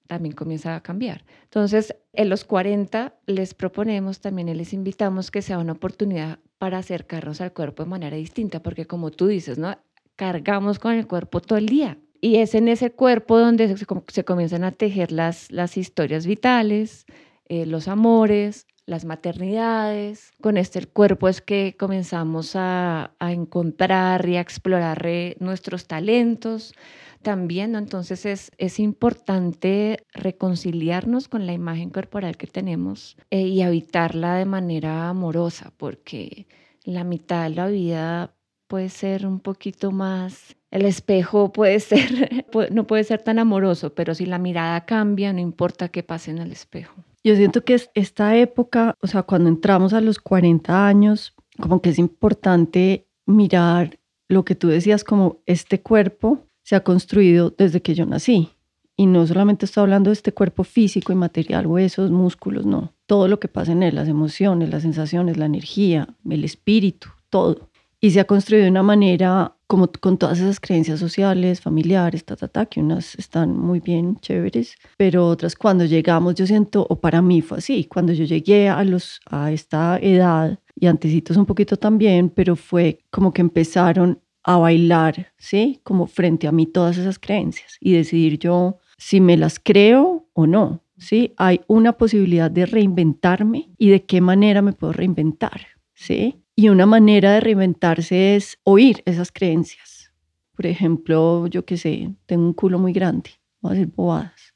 también 0.10 0.34
comienza 0.34 0.75
a 0.75 0.82
cambiar. 0.82 1.24
Entonces, 1.44 1.96
en 2.13 2.30
los 2.30 2.44
40 2.44 3.13
les 3.28 3.54
proponemos, 3.54 4.22
también 4.22 4.58
les 4.58 4.74
invitamos 4.74 5.30
que 5.30 5.44
sea 5.44 5.60
una 5.60 5.74
oportunidad 5.74 6.39
para 6.58 6.80
acercarnos 6.80 7.42
al 7.42 7.54
cuerpo 7.54 7.84
de 7.84 7.89
manera 7.89 8.18
distinta, 8.18 8.63
porque 8.63 8.88
como 8.88 9.12
tú 9.12 9.28
dices, 9.28 9.60
¿no? 9.60 9.78
Cargamos 10.16 10.80
con 10.80 10.94
el 10.94 11.06
cuerpo 11.06 11.42
todo 11.42 11.60
el 11.60 11.68
día. 11.68 12.00
Y 12.20 12.38
es 12.38 12.56
en 12.56 12.70
ese 12.70 12.92
cuerpo 12.92 13.38
donde 13.38 13.78
se, 13.78 14.25
comienzan 14.25 14.63
a 14.63 14.72
tejer 14.72 15.12
las, 15.12 15.51
las 15.51 15.78
historias 15.78 16.25
vitales, 16.25 17.06
eh, 17.46 17.68
los 17.68 17.88
amores, 17.88 18.66
las 18.89 19.05
maternidades. 19.05 20.31
Con 20.41 20.58
este 20.58 20.86
cuerpo 20.86 21.27
es 21.27 21.41
que 21.41 21.75
comenzamos 21.77 22.53
a, 22.55 23.15
encontrar 23.19 24.27
y 24.27 24.38
a 24.38 24.41
explorar 24.41 25.05
eh, 25.05 25.36
nuestros 25.39 25.88
talentos 25.88 26.74
también. 27.22 27.75
Entonces 27.75 28.25
es, 28.25 28.51
es 28.58 28.79
importante 28.79 30.05
reconciliarnos 30.13 31.27
con 31.27 31.46
la 31.46 31.53
imagen 31.53 31.89
corporal 31.89 32.38
que 32.38 32.48
tenemos 32.48 33.17
eh, 33.29 33.41
y 33.41 33.62
habitarla 33.62 34.36
de 34.36 34.46
manera 34.46 35.10
amorosa, 35.10 35.72
porque 35.77 36.48
la 36.84 37.03
mitad 37.03 37.43
de 37.43 37.55
la 37.55 37.67
vida 37.67 38.36
puede 38.67 38.89
ser 38.89 39.25
un 39.25 39.39
poquito 39.39 39.91
más 39.91 40.55
el 40.72 40.86
espejo 40.86 41.51
puede 41.51 41.79
ser, 41.79 42.46
no 42.72 42.86
puede 42.86 43.03
ser 43.03 43.22
tan 43.24 43.39
amoroso, 43.39 43.93
pero 43.96 44.13
si 44.13 44.25
la 44.25 44.38
mirada 44.38 44.86
cambia, 44.86 45.34
no 45.34 45.39
importa 45.39 45.89
qué 45.89 46.03
pase 46.03 46.31
en 46.31 46.38
el 46.38 46.51
espejo. 46.51 47.03
Yo 47.23 47.35
siento 47.35 47.63
que 47.63 47.79
esta 47.93 48.35
época, 48.38 48.95
o 49.01 49.07
sea, 49.07 49.23
cuando 49.23 49.49
entramos 49.49 49.93
a 49.93 50.01
los 50.01 50.19
40 50.19 50.88
años, 50.88 51.33
como 51.59 51.81
que 51.81 51.89
es 51.89 51.99
importante 51.99 53.07
mirar 53.25 53.99
lo 54.27 54.45
que 54.45 54.55
tú 54.55 54.67
decías, 54.67 55.03
como 55.03 55.41
este 55.45 55.81
cuerpo 55.81 56.45
se 56.63 56.75
ha 56.75 56.83
construido 56.83 57.53
desde 57.57 57.81
que 57.81 57.95
yo 57.95 58.05
nací. 58.05 58.49
Y 58.95 59.05
no 59.05 59.25
solamente 59.25 59.65
estoy 59.65 59.81
hablando 59.81 60.09
de 60.09 60.13
este 60.13 60.33
cuerpo 60.33 60.63
físico 60.63 61.11
y 61.11 61.15
material, 61.15 61.67
huesos, 61.67 62.11
músculos, 62.11 62.65
no. 62.65 62.93
Todo 63.05 63.27
lo 63.27 63.39
que 63.39 63.47
pasa 63.47 63.71
en 63.71 63.81
él, 63.81 63.95
las 63.95 64.07
emociones, 64.07 64.69
las 64.69 64.83
sensaciones, 64.83 65.38
la 65.38 65.45
energía, 65.45 66.07
el 66.29 66.43
espíritu, 66.43 67.09
todo. 67.29 67.69
Y 68.01 68.11
se 68.11 68.19
ha 68.19 68.25
construido 68.25 68.63
de 68.63 68.71
una 68.71 68.83
manera 68.83 69.55
como 69.69 69.88
con 69.91 70.17
todas 70.17 70.39
esas 70.39 70.59
creencias 70.59 70.99
sociales, 70.99 71.61
familiares, 71.61 72.25
ta, 72.25 72.35
ta, 72.35 72.47
ta, 72.47 72.65
que 72.65 72.79
unas 72.79 73.13
están 73.19 73.55
muy 73.55 73.79
bien 73.79 74.17
chéveres, 74.19 74.75
pero 74.97 75.27
otras 75.27 75.55
cuando 75.55 75.85
llegamos, 75.85 76.33
yo 76.33 76.47
siento, 76.47 76.88
o 76.89 76.99
para 76.99 77.21
mí 77.21 77.43
fue 77.43 77.59
así, 77.59 77.85
cuando 77.85 78.11
yo 78.11 78.25
llegué 78.25 78.67
a, 78.67 78.83
los, 78.83 79.21
a 79.29 79.51
esta 79.51 79.99
edad, 79.99 80.57
y 80.75 80.88
antecitos 80.88 81.38
un 81.38 81.45
poquito 81.45 81.77
también, 81.77 82.29
pero 82.29 82.55
fue 82.55 83.05
como 83.11 83.31
que 83.31 83.41
empezaron 83.41 84.19
a 84.43 84.57
bailar, 84.57 85.33
¿sí? 85.38 85.79
Como 85.83 86.07
frente 86.07 86.47
a 86.47 86.51
mí 86.51 86.65
todas 86.65 86.97
esas 86.97 87.19
creencias 87.19 87.77
y 87.79 87.91
decidir 87.91 88.39
yo 88.39 88.79
si 88.97 89.21
me 89.21 89.38
las 89.38 89.59
creo 89.59 90.29
o 90.33 90.47
no, 90.47 90.83
¿sí? 90.97 91.33
Hay 91.38 91.61
una 91.67 91.93
posibilidad 91.93 92.49
de 92.49 92.65
reinventarme 92.65 93.69
y 93.77 93.89
de 93.89 94.03
qué 94.03 94.19
manera 94.19 94.63
me 94.63 94.73
puedo 94.73 94.93
reinventar, 94.93 95.61
¿sí? 95.93 96.41
Y 96.60 96.68
una 96.68 96.86
manera 96.86 97.32
de 97.32 97.39
reinventarse 97.39 98.36
es 98.36 98.60
oír 98.66 99.01
esas 99.06 99.32
creencias. 99.32 100.12
Por 100.58 100.66
ejemplo, 100.66 101.48
yo 101.48 101.63
qué 101.63 101.78
sé, 101.78 102.13
tengo 102.25 102.48
un 102.48 102.54
culo 102.54 102.78
muy 102.78 102.92
grande, 102.92 103.30
voy 103.62 103.72
a 103.72 103.75
decir 103.75 103.94
bobadas. 103.96 104.54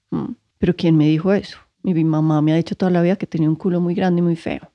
Pero 0.58 0.76
¿quién 0.76 0.98
me 0.98 1.08
dijo 1.08 1.32
eso? 1.32 1.60
Mi 1.82 2.04
mamá 2.04 2.42
me 2.42 2.52
ha 2.52 2.58
dicho 2.58 2.76
toda 2.76 2.92
la 2.92 3.02
vida 3.02 3.16
que 3.16 3.26
tenía 3.26 3.48
un 3.48 3.56
culo 3.56 3.80
muy 3.80 3.96
grande 3.96 4.20
y 4.20 4.22
muy 4.22 4.36
feo. 4.36 4.70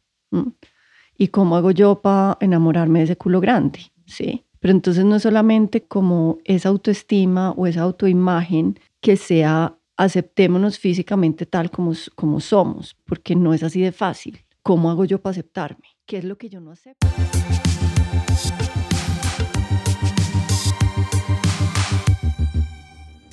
¿Y 1.18 1.28
cómo 1.28 1.54
hago 1.56 1.70
yo 1.70 2.00
para 2.00 2.38
enamorarme 2.40 3.00
de 3.00 3.04
ese 3.04 3.16
culo 3.16 3.42
grande? 3.42 3.80
¿Sí? 4.06 4.46
Pero 4.58 4.72
entonces 4.72 5.04
no 5.04 5.16
es 5.16 5.22
solamente 5.22 5.82
como 5.82 6.38
esa 6.44 6.70
autoestima 6.70 7.50
o 7.50 7.66
esa 7.66 7.82
autoimagen 7.82 8.80
que 9.02 9.18
sea 9.18 9.76
aceptémonos 9.98 10.78
físicamente 10.78 11.44
tal 11.44 11.70
como 11.70 12.40
somos, 12.40 12.96
porque 13.04 13.36
no 13.36 13.52
es 13.52 13.62
así 13.62 13.82
de 13.82 13.92
fácil. 13.92 14.38
¿Cómo 14.68 14.90
hago 14.90 15.06
yo 15.06 15.18
para 15.22 15.30
aceptarme? 15.30 15.96
¿Qué 16.04 16.18
es 16.18 16.24
lo 16.24 16.36
que 16.36 16.50
yo 16.50 16.60
no 16.60 16.72
acepto? 16.72 17.06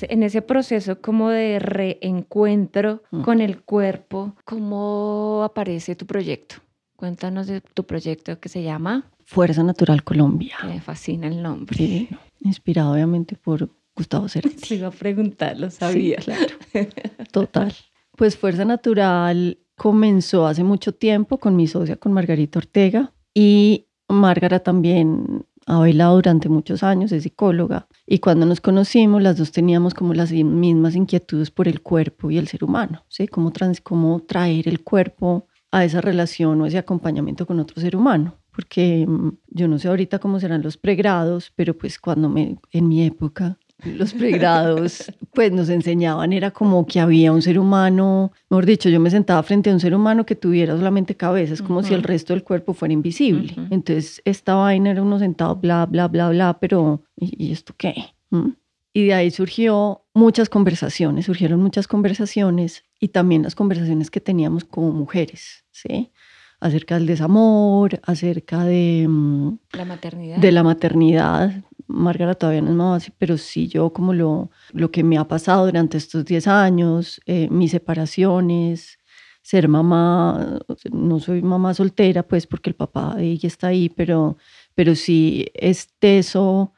En 0.00 0.22
ese 0.22 0.40
proceso 0.40 1.02
como 1.02 1.28
de 1.28 1.58
reencuentro 1.58 3.02
mm. 3.10 3.20
con 3.20 3.42
el 3.42 3.60
cuerpo, 3.60 4.34
¿cómo 4.46 5.42
aparece 5.44 5.94
tu 5.94 6.06
proyecto? 6.06 6.56
Cuéntanos 6.96 7.48
de 7.48 7.60
tu 7.60 7.84
proyecto 7.84 8.40
que 8.40 8.48
se 8.48 8.62
llama 8.62 9.10
Fuerza 9.26 9.62
Natural 9.62 10.04
Colombia. 10.04 10.56
Me 10.64 10.80
fascina 10.80 11.26
el 11.26 11.42
nombre. 11.42 11.76
Sí, 11.76 12.08
inspirado 12.40 12.94
obviamente 12.94 13.36
por 13.36 13.68
Gustavo 13.94 14.30
Cerati. 14.30 14.56
Se 14.66 14.76
iba 14.76 14.88
a 14.88 14.90
preguntar, 14.90 15.60
lo 15.60 15.70
sabía. 15.70 16.16
claro. 16.16 16.54
Total. 17.30 17.74
Pues 18.16 18.38
Fuerza 18.38 18.64
Natural 18.64 19.58
comenzó 19.76 20.46
hace 20.46 20.64
mucho 20.64 20.92
tiempo 20.92 21.38
con 21.38 21.54
mi 21.56 21.66
socia, 21.66 21.96
con 21.96 22.12
Margarita 22.12 22.58
Ortega, 22.58 23.12
y 23.34 23.86
Márgara 24.08 24.60
también 24.60 25.44
ha 25.66 25.78
bailado 25.78 26.14
durante 26.14 26.48
muchos 26.48 26.82
años, 26.82 27.12
es 27.12 27.24
psicóloga, 27.24 27.88
y 28.06 28.20
cuando 28.20 28.46
nos 28.46 28.60
conocimos 28.60 29.22
las 29.22 29.36
dos 29.36 29.52
teníamos 29.52 29.94
como 29.94 30.14
las 30.14 30.30
mismas 30.32 30.94
inquietudes 30.94 31.50
por 31.50 31.68
el 31.68 31.82
cuerpo 31.82 32.30
y 32.30 32.38
el 32.38 32.48
ser 32.48 32.64
humano, 32.64 33.04
¿sí? 33.08 33.26
Cómo, 33.26 33.52
cómo 33.82 34.20
traer 34.20 34.68
el 34.68 34.82
cuerpo 34.82 35.46
a 35.72 35.84
esa 35.84 36.00
relación 36.00 36.60
o 36.60 36.66
ese 36.66 36.78
acompañamiento 36.78 37.46
con 37.46 37.58
otro 37.58 37.80
ser 37.80 37.96
humano, 37.96 38.36
porque 38.52 39.04
mm, 39.06 39.30
yo 39.48 39.68
no 39.68 39.78
sé 39.78 39.88
ahorita 39.88 40.20
cómo 40.20 40.40
serán 40.40 40.62
los 40.62 40.76
pregrados, 40.76 41.52
pero 41.54 41.76
pues 41.76 41.98
cuando 41.98 42.28
me, 42.28 42.58
en 42.70 42.88
mi 42.88 43.04
época 43.04 43.58
los 43.84 44.14
pregrados, 44.14 45.12
pues 45.34 45.52
nos 45.52 45.68
enseñaban, 45.68 46.32
era 46.32 46.50
como 46.50 46.86
que 46.86 46.98
había 46.98 47.32
un 47.32 47.42
ser 47.42 47.58
humano, 47.58 48.32
mejor 48.48 48.66
dicho, 48.66 48.88
yo 48.88 49.00
me 49.00 49.10
sentaba 49.10 49.42
frente 49.42 49.70
a 49.70 49.74
un 49.74 49.80
ser 49.80 49.94
humano 49.94 50.24
que 50.24 50.34
tuviera 50.34 50.76
solamente 50.76 51.16
cabeza, 51.16 51.54
es 51.54 51.62
como 51.62 51.82
si 51.82 51.94
el 51.94 52.02
resto 52.02 52.32
del 52.32 52.42
cuerpo 52.42 52.74
fuera 52.74 52.94
invisible. 52.94 53.54
Entonces, 53.70 54.22
esta 54.24 54.54
vaina 54.54 54.90
era 54.90 55.02
uno 55.02 55.18
sentado, 55.18 55.56
bla, 55.56 55.86
bla, 55.86 56.08
bla, 56.08 56.30
bla, 56.30 56.58
pero 56.58 57.02
¿y, 57.16 57.52
esto 57.52 57.74
qué? 57.76 57.94
¿Mm? 58.30 58.50
Y 58.94 59.04
de 59.04 59.14
ahí 59.14 59.30
surgió 59.30 60.06
muchas 60.14 60.48
conversaciones, 60.48 61.26
surgieron 61.26 61.60
muchas 61.60 61.86
conversaciones 61.86 62.84
y 62.98 63.08
también 63.08 63.42
las 63.42 63.54
conversaciones 63.54 64.10
que 64.10 64.20
teníamos 64.20 64.64
como 64.64 64.90
mujeres, 64.92 65.66
¿sí? 65.70 66.12
Acerca 66.60 66.94
del 66.94 67.06
desamor, 67.06 68.00
acerca 68.04 68.64
de... 68.64 69.04
Mm, 69.06 69.58
la 69.72 69.84
maternidad. 69.84 70.38
De 70.38 70.50
la 70.50 70.62
maternidad, 70.62 71.62
Margarita 71.88 72.34
todavía 72.34 72.62
no 72.62 72.70
es 72.70 72.76
mamá, 72.76 72.98
pero 73.18 73.36
sí 73.38 73.68
yo 73.68 73.92
como 73.92 74.12
lo, 74.12 74.50
lo 74.72 74.90
que 74.90 75.04
me 75.04 75.18
ha 75.18 75.28
pasado 75.28 75.66
durante 75.66 75.98
estos 75.98 76.24
10 76.24 76.46
años, 76.48 77.20
eh, 77.26 77.48
mis 77.50 77.70
separaciones, 77.70 78.98
ser 79.42 79.68
mamá, 79.68 80.58
no 80.90 81.20
soy 81.20 81.40
mamá 81.40 81.72
soltera, 81.72 82.24
pues 82.24 82.46
porque 82.48 82.70
el 82.70 82.74
papá 82.74 83.14
de 83.14 83.26
ella 83.26 83.46
está 83.46 83.68
ahí, 83.68 83.88
pero, 83.88 84.36
pero 84.74 84.96
sí 84.96 85.46
es 85.54 85.88
teso 86.00 86.72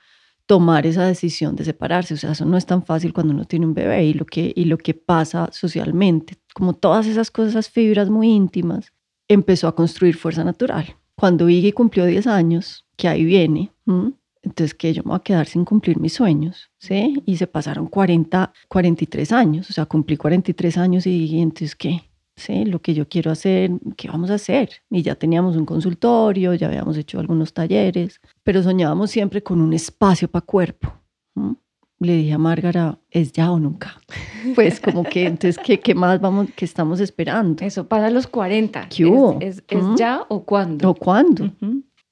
tomar 0.45 0.87
esa 0.87 1.07
decisión 1.07 1.57
de 1.57 1.65
separarse, 1.65 2.15
o 2.15 2.17
sea, 2.19 2.33
eso 2.33 2.45
no 2.45 2.57
es 2.59 2.67
tan 2.67 2.85
fácil 2.85 3.13
cuando 3.15 3.33
uno 3.33 3.47
tiene 3.47 3.65
un 3.67 3.75
bebé 3.75 4.05
y 4.05 4.15
lo 4.15 4.27
que, 4.27 4.53
y 4.55 4.65
lo 4.65 4.77
que 4.77 4.93
pasa 4.95 5.49
socialmente, 5.53 6.37
como 6.55 6.75
todas 6.75 7.07
esas 7.07 7.31
cosas, 7.31 7.51
esas 7.51 7.71
fibras 7.71 8.11
muy 8.11 8.29
íntimas, 8.29 8.93
empezó 9.29 9.69
a 9.69 9.75
construir 9.75 10.17
fuerza 10.17 10.45
natural. 10.45 10.97
Cuando 11.15 11.49
Iggy 11.49 11.73
cumplió 11.73 12.05
10 12.05 12.27
años, 12.27 12.87
que 12.97 13.09
ahí 13.09 13.25
viene, 13.25 13.73
entonces 14.43 14.75
que 14.75 14.93
yo 14.93 15.03
me 15.05 15.11
voy 15.11 15.17
a 15.17 15.23
quedar 15.23 15.47
sin 15.47 15.65
cumplir 15.65 15.99
mis 15.99 16.15
sueños, 16.15 16.71
¿sí? 16.79 17.23
Y 17.27 17.37
se 17.37 17.47
pasaron 17.47 17.87
40, 17.87 18.53
43 18.69 19.33
años, 19.33 19.71
o 19.71 19.73
sea, 19.73 19.87
cumplí 19.87 20.17
43 20.17 20.79
años 20.79 21.07
y, 21.07 21.41
entonces, 21.41 21.75
¿qué? 21.75 22.03
¿Sí? 22.37 22.65
Lo 22.65 22.81
que 22.81 22.95
yo 22.95 23.09
quiero 23.09 23.33
hacer, 23.33 23.71
¿qué 23.97 24.09
vamos 24.09 24.31
a 24.31 24.35
hacer? 24.35 24.71
Y 24.91 25.03
ya 25.03 25.17
teníamos 25.17 25.57
un 25.57 25.67
consultorio, 25.67 26.55
ya 26.55 26.69
habíamos 26.69 26.97
hecho 26.97 27.19
algunos 27.19 27.53
talleres, 27.53 28.21
pero 28.45 28.63
soñábamos 28.63 29.11
siempre 29.11 29.43
con 29.43 29.61
un 29.61 29.73
espacio 29.73 30.29
para 30.29 30.47
cuerpo. 30.47 30.95
Le 32.01 32.15
dije 32.15 32.33
a 32.33 32.39
Márgara, 32.39 33.01
¿es 33.11 33.33
ya 33.33 33.51
o 33.51 33.59
nunca? 33.59 34.01
Pues 34.55 34.79
como 34.81 35.03
que, 35.03 35.27
entonces, 35.27 35.59
¿qué, 35.63 35.81
qué 35.81 35.97
más 35.97 36.21
vamos, 36.21 36.47
qué 36.55 36.65
estamos 36.65 37.01
esperando? 37.01 37.65
Eso 37.65 37.89
pasa 37.89 38.07
a 38.07 38.11
los 38.11 38.29
40. 38.29 38.89
¿Qué 38.89 39.05
hubo? 39.05 39.37
¿Es, 39.41 39.65
es, 39.69 39.85
ya 39.97 40.25
o 40.29 40.45
cuándo? 40.45 40.89
¿O 40.89 40.95
cuándo? 40.95 41.51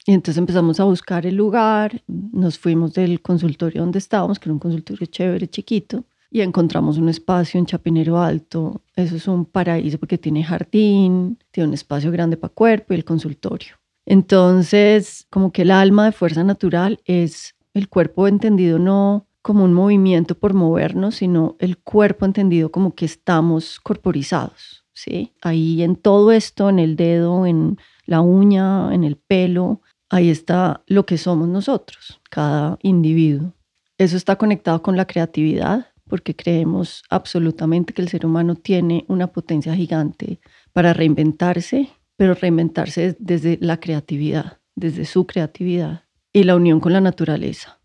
Y 0.06 0.12
entonces 0.12 0.38
empezamos 0.38 0.78
a 0.78 0.84
buscar 0.84 1.26
el 1.26 1.34
lugar, 1.34 2.00
nos 2.06 2.58
fuimos 2.58 2.94
del 2.94 3.20
consultorio 3.20 3.82
donde 3.82 3.98
estábamos, 3.98 4.38
que 4.38 4.48
era 4.48 4.52
un 4.52 4.60
consultorio 4.60 5.04
chévere, 5.06 5.48
chiquito, 5.48 6.04
y 6.30 6.42
encontramos 6.42 6.96
un 6.96 7.08
espacio 7.08 7.58
en 7.58 7.66
Chapinero 7.66 8.18
Alto. 8.18 8.82
Eso 8.94 9.16
es 9.16 9.26
un 9.26 9.44
paraíso 9.44 9.98
porque 9.98 10.16
tiene 10.16 10.44
jardín, 10.44 11.38
tiene 11.50 11.68
un 11.68 11.74
espacio 11.74 12.12
grande 12.12 12.36
para 12.36 12.54
cuerpo 12.54 12.94
y 12.94 12.96
el 12.96 13.04
consultorio. 13.04 13.74
Entonces, 14.04 15.26
como 15.28 15.50
que 15.50 15.62
el 15.62 15.72
alma 15.72 16.04
de 16.04 16.12
fuerza 16.12 16.44
natural 16.44 17.00
es 17.04 17.56
el 17.74 17.88
cuerpo 17.88 18.28
entendido 18.28 18.78
no 18.78 19.26
como 19.42 19.64
un 19.64 19.74
movimiento 19.74 20.36
por 20.36 20.54
movernos, 20.54 21.16
sino 21.16 21.56
el 21.58 21.78
cuerpo 21.78 22.24
entendido 22.24 22.70
como 22.70 22.94
que 22.94 23.06
estamos 23.06 23.80
corporizados, 23.80 24.84
¿sí? 24.92 25.32
Ahí 25.42 25.82
en 25.82 25.96
todo 25.96 26.30
esto, 26.30 26.68
en 26.68 26.78
el 26.78 26.94
dedo, 26.94 27.44
en 27.46 27.76
la 28.06 28.20
uña, 28.20 28.94
en 28.94 29.02
el 29.02 29.16
pelo, 29.16 29.80
ahí 30.10 30.30
está 30.30 30.82
lo 30.86 31.06
que 31.06 31.18
somos 31.18 31.48
nosotros, 31.48 32.20
cada 32.30 32.78
individuo. 32.82 33.54
Eso 33.98 34.16
está 34.16 34.36
conectado 34.36 34.82
con 34.82 34.96
la 34.96 35.06
creatividad, 35.06 35.86
porque 36.08 36.36
creemos 36.36 37.02
absolutamente 37.10 37.92
que 37.92 38.02
el 38.02 38.08
ser 38.08 38.26
humano 38.26 38.54
tiene 38.54 39.04
una 39.08 39.26
potencia 39.26 39.74
gigante 39.74 40.40
para 40.72 40.92
reinventarse, 40.92 41.88
pero 42.16 42.34
reinventarse 42.34 43.16
desde 43.18 43.58
la 43.60 43.78
creatividad, 43.78 44.58
desde 44.74 45.04
su 45.04 45.26
creatividad 45.26 46.04
y 46.32 46.44
la 46.44 46.56
unión 46.56 46.80
con 46.80 46.92
la 46.92 47.00
naturaleza. 47.00 47.80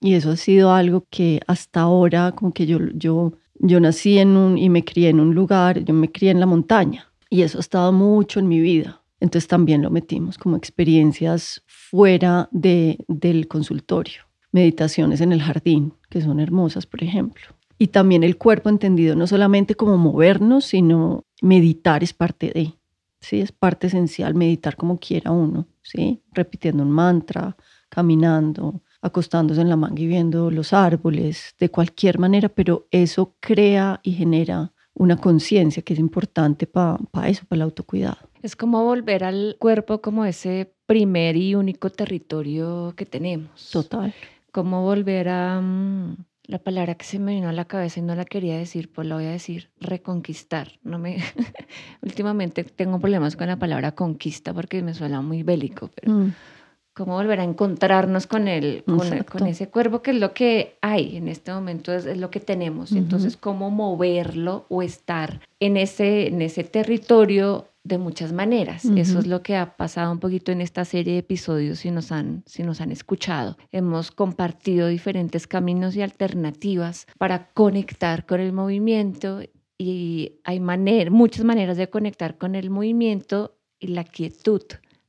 Y 0.00 0.14
eso 0.14 0.30
ha 0.30 0.36
sido 0.36 0.72
algo 0.72 1.06
que 1.10 1.40
hasta 1.46 1.80
ahora, 1.80 2.32
como 2.32 2.52
que 2.52 2.66
yo, 2.66 2.78
yo, 2.94 3.32
yo 3.54 3.80
nací 3.80 4.18
en 4.18 4.36
un 4.36 4.58
y 4.58 4.68
me 4.68 4.84
crié 4.84 5.08
en 5.08 5.20
un 5.20 5.34
lugar, 5.34 5.84
yo 5.84 5.94
me 5.94 6.10
crié 6.10 6.30
en 6.30 6.40
la 6.40 6.46
montaña 6.46 7.12
y 7.30 7.42
eso 7.42 7.58
ha 7.58 7.60
estado 7.60 7.92
mucho 7.92 8.40
en 8.40 8.48
mi 8.48 8.60
vida. 8.60 9.02
Entonces 9.20 9.48
también 9.48 9.82
lo 9.82 9.90
metimos 9.90 10.36
como 10.36 10.56
experiencias 10.56 11.62
fuera 11.96 12.50
de, 12.52 12.98
del 13.08 13.48
consultorio. 13.48 14.20
Meditaciones 14.52 15.22
en 15.22 15.32
el 15.32 15.40
jardín, 15.40 15.94
que 16.10 16.20
son 16.20 16.40
hermosas, 16.40 16.84
por 16.84 17.02
ejemplo. 17.02 17.46
Y 17.78 17.86
también 17.86 18.22
el 18.22 18.36
cuerpo 18.36 18.68
entendido 18.68 19.16
no 19.16 19.26
solamente 19.26 19.74
como 19.74 19.96
movernos, 19.96 20.66
sino 20.66 21.24
meditar 21.40 22.02
es 22.02 22.12
parte 22.12 22.50
de. 22.54 22.74
¿sí? 23.20 23.40
Es 23.40 23.50
parte 23.50 23.86
esencial 23.86 24.34
meditar 24.34 24.76
como 24.76 24.98
quiera 24.98 25.30
uno, 25.30 25.68
¿sí? 25.82 26.20
repitiendo 26.32 26.82
un 26.82 26.90
mantra, 26.90 27.56
caminando, 27.88 28.82
acostándose 29.00 29.62
en 29.62 29.70
la 29.70 29.76
manga 29.76 30.02
y 30.02 30.06
viendo 30.06 30.50
los 30.50 30.74
árboles, 30.74 31.54
de 31.58 31.70
cualquier 31.70 32.18
manera, 32.18 32.50
pero 32.50 32.88
eso 32.90 33.36
crea 33.40 34.00
y 34.02 34.12
genera 34.12 34.70
una 34.92 35.16
conciencia 35.16 35.82
que 35.82 35.94
es 35.94 35.98
importante 35.98 36.66
para 36.66 36.98
eso, 37.26 37.46
para 37.46 37.56
el 37.56 37.62
autocuidado. 37.62 38.25
Es 38.42 38.56
como 38.56 38.84
volver 38.84 39.24
al 39.24 39.56
cuerpo 39.58 40.00
como 40.00 40.24
ese 40.24 40.72
primer 40.86 41.36
y 41.36 41.54
único 41.54 41.90
territorio 41.90 42.94
que 42.96 43.06
tenemos. 43.06 43.70
Total. 43.70 44.14
Como 44.52 44.82
volver 44.82 45.28
a 45.28 45.60
mm, 45.60 46.16
la 46.46 46.58
palabra 46.58 46.94
que 46.94 47.04
se 47.04 47.18
me 47.18 47.34
vino 47.34 47.48
a 47.48 47.52
la 47.52 47.64
cabeza 47.64 48.00
y 48.00 48.02
no 48.02 48.14
la 48.14 48.24
quería 48.24 48.56
decir, 48.56 48.90
pues 48.92 49.06
la 49.06 49.16
voy 49.16 49.24
a 49.24 49.30
decir, 49.30 49.70
reconquistar. 49.80 50.72
No 50.82 50.98
me 50.98 51.18
últimamente 52.02 52.64
tengo 52.64 52.98
problemas 53.00 53.36
con 53.36 53.48
la 53.48 53.58
palabra 53.58 53.92
conquista 53.92 54.54
porque 54.54 54.82
me 54.82 54.94
suena 54.94 55.20
muy 55.22 55.42
bélico, 55.42 55.90
pero 55.94 56.12
mm. 56.12 56.32
cómo 56.94 57.14
volver 57.14 57.40
a 57.40 57.44
encontrarnos 57.44 58.26
con, 58.26 58.46
el, 58.48 58.84
con, 58.84 59.46
ese 59.46 59.68
cuerpo 59.68 60.02
que 60.02 60.12
es 60.12 60.18
lo 60.18 60.32
que 60.32 60.78
hay 60.82 61.16
en 61.16 61.28
este 61.28 61.52
momento, 61.52 61.92
es, 61.92 62.16
lo 62.16 62.30
que 62.30 62.40
tenemos. 62.40 62.92
Entonces, 62.92 63.36
cómo 63.36 63.70
moverlo 63.70 64.66
o 64.68 64.82
estar 64.82 65.40
en 65.58 65.76
ese, 65.76 66.28
en 66.28 66.42
ese 66.42 66.62
territorio 66.62 67.68
de 67.86 67.98
muchas 67.98 68.32
maneras. 68.32 68.84
Eso 68.84 69.18
es 69.18 69.26
lo 69.26 69.42
que 69.42 69.56
ha 69.56 69.76
pasado 69.76 70.10
un 70.10 70.18
poquito 70.18 70.52
en 70.52 70.60
esta 70.60 70.84
serie 70.84 71.14
de 71.14 71.18
episodios 71.20 71.80
si 71.80 71.90
nos 71.90 72.12
han, 72.12 72.42
si 72.46 72.62
nos 72.62 72.80
han 72.80 72.90
escuchado. 72.90 73.56
Hemos 73.70 74.10
compartido 74.10 74.88
diferentes 74.88 75.46
caminos 75.46 75.94
y 75.96 76.02
alternativas 76.02 77.06
para 77.18 77.48
conectar 77.52 78.26
con 78.26 78.40
el 78.40 78.52
movimiento 78.52 79.40
y 79.78 80.40
hay 80.44 80.60
muchas 81.10 81.44
maneras 81.44 81.76
de 81.76 81.88
conectar 81.88 82.38
con 82.38 82.54
el 82.54 82.70
movimiento 82.70 83.56
y 83.78 83.88
la 83.88 84.04
quietud 84.04 84.62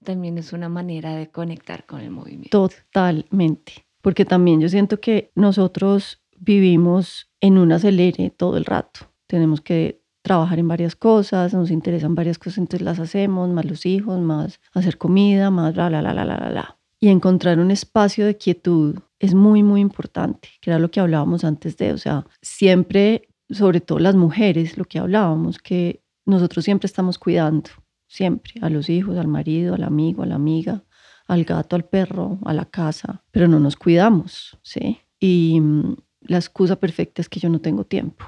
también 0.03 0.38
es 0.38 0.53
una 0.53 0.69
manera 0.69 1.15
de 1.15 1.27
conectar 1.27 1.86
con 1.86 2.00
el 2.00 2.12
movimiento. 2.12 2.69
Totalmente, 2.69 3.86
porque 4.01 4.24
también 4.24 4.62
yo 4.62 4.69
siento 4.69 5.01
que 5.01 5.31
nosotros 5.36 6.22
vivimos 6.38 7.29
en 7.41 7.57
un 7.57 7.72
acelere 7.72 8.29
todo 8.29 8.55
el 8.55 8.65
rato. 8.65 9.12
Tenemos 9.27 9.60
que 9.60 9.97
trabajar 10.27 10.60
en 10.60 10.67
varias 10.67 10.98
cosas, 10.98 11.53
nos 11.53 11.72
interesan 11.72 12.13
varias 12.13 12.38
cosas, 12.38 12.57
entonces 12.57 12.81
las 12.81 13.00
hacemos, 13.00 13.50
más 13.50 13.63
los 13.63 13.86
hijos, 13.86 14.19
más 14.19 14.60
hacer 14.74 14.98
comida, 14.98 15.50
más 15.51 15.74
bla, 15.74 15.88
bla, 15.88 16.01
bla, 16.01 16.12
bla, 16.12 16.25
bla, 16.25 16.50
bla. 16.50 16.77
Y 17.00 17.07
encontrar 17.07 17.60
un 17.60 17.72
espacio 17.72 18.25
de 18.25 18.36
quietud 18.36 19.00
es 19.19 19.34
muy, 19.34 19.63
muy 19.63 19.79
importante, 19.79 20.50
que 20.60 20.69
era 20.69 20.79
lo 20.79 20.91
que 20.91 21.00
hablábamos 21.00 21.46
antes 21.46 21.77
de, 21.77 21.93
o 21.93 21.98
sea, 21.98 22.25
siempre, 22.41 23.29
sobre 23.50 23.79
todo 23.79 24.00
las 24.00 24.15
mujeres, 24.15 24.77
lo 24.77 24.84
que 24.84 25.00
hablábamos, 25.00 25.60
que 25.60 26.01
nosotros 26.25 26.65
siempre 26.65 26.88
estamos 26.88 27.17
cuidando 27.17 27.69
siempre, 28.07 28.55
a 28.62 28.69
los 28.69 28.89
hijos, 28.89 29.17
al 29.17 29.27
marido, 29.27 29.75
al 29.75 29.84
amigo, 29.84 30.24
a 30.24 30.25
la 30.25 30.36
amiga, 30.36 30.84
al 31.25 31.46
gato, 31.46 31.77
al 31.77 31.86
perro, 31.86 32.38
a 32.43 32.53
la 32.53 32.65
casa, 32.65 33.24
pero 33.31 33.48
no 33.48 33.62
nos 33.62 33.77
cuidamos, 33.77 34.57
¿sí? 34.62 35.00
Y 35.19 35.60
mm, 35.62 35.96
la 36.22 36.38
excusa 36.38 36.75
perfecta 36.75 37.22
es 37.22 37.29
que 37.29 37.39
yo 37.39 37.48
no 37.50 37.60
tengo 37.60 37.86
tiempo. 37.86 38.25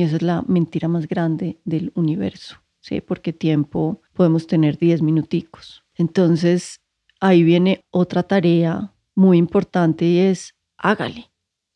Y 0.00 0.04
esa 0.04 0.16
es 0.16 0.22
la 0.22 0.42
mentira 0.48 0.88
más 0.88 1.06
grande 1.06 1.60
del 1.66 1.92
universo, 1.94 2.56
¿sí? 2.80 3.02
Porque 3.02 3.34
tiempo 3.34 4.00
podemos 4.14 4.46
tener 4.46 4.78
10 4.78 5.02
minuticos. 5.02 5.84
Entonces, 5.94 6.80
ahí 7.20 7.42
viene 7.42 7.84
otra 7.90 8.22
tarea 8.22 8.94
muy 9.14 9.36
importante 9.36 10.06
y 10.06 10.20
es 10.20 10.54
hágale, 10.78 11.30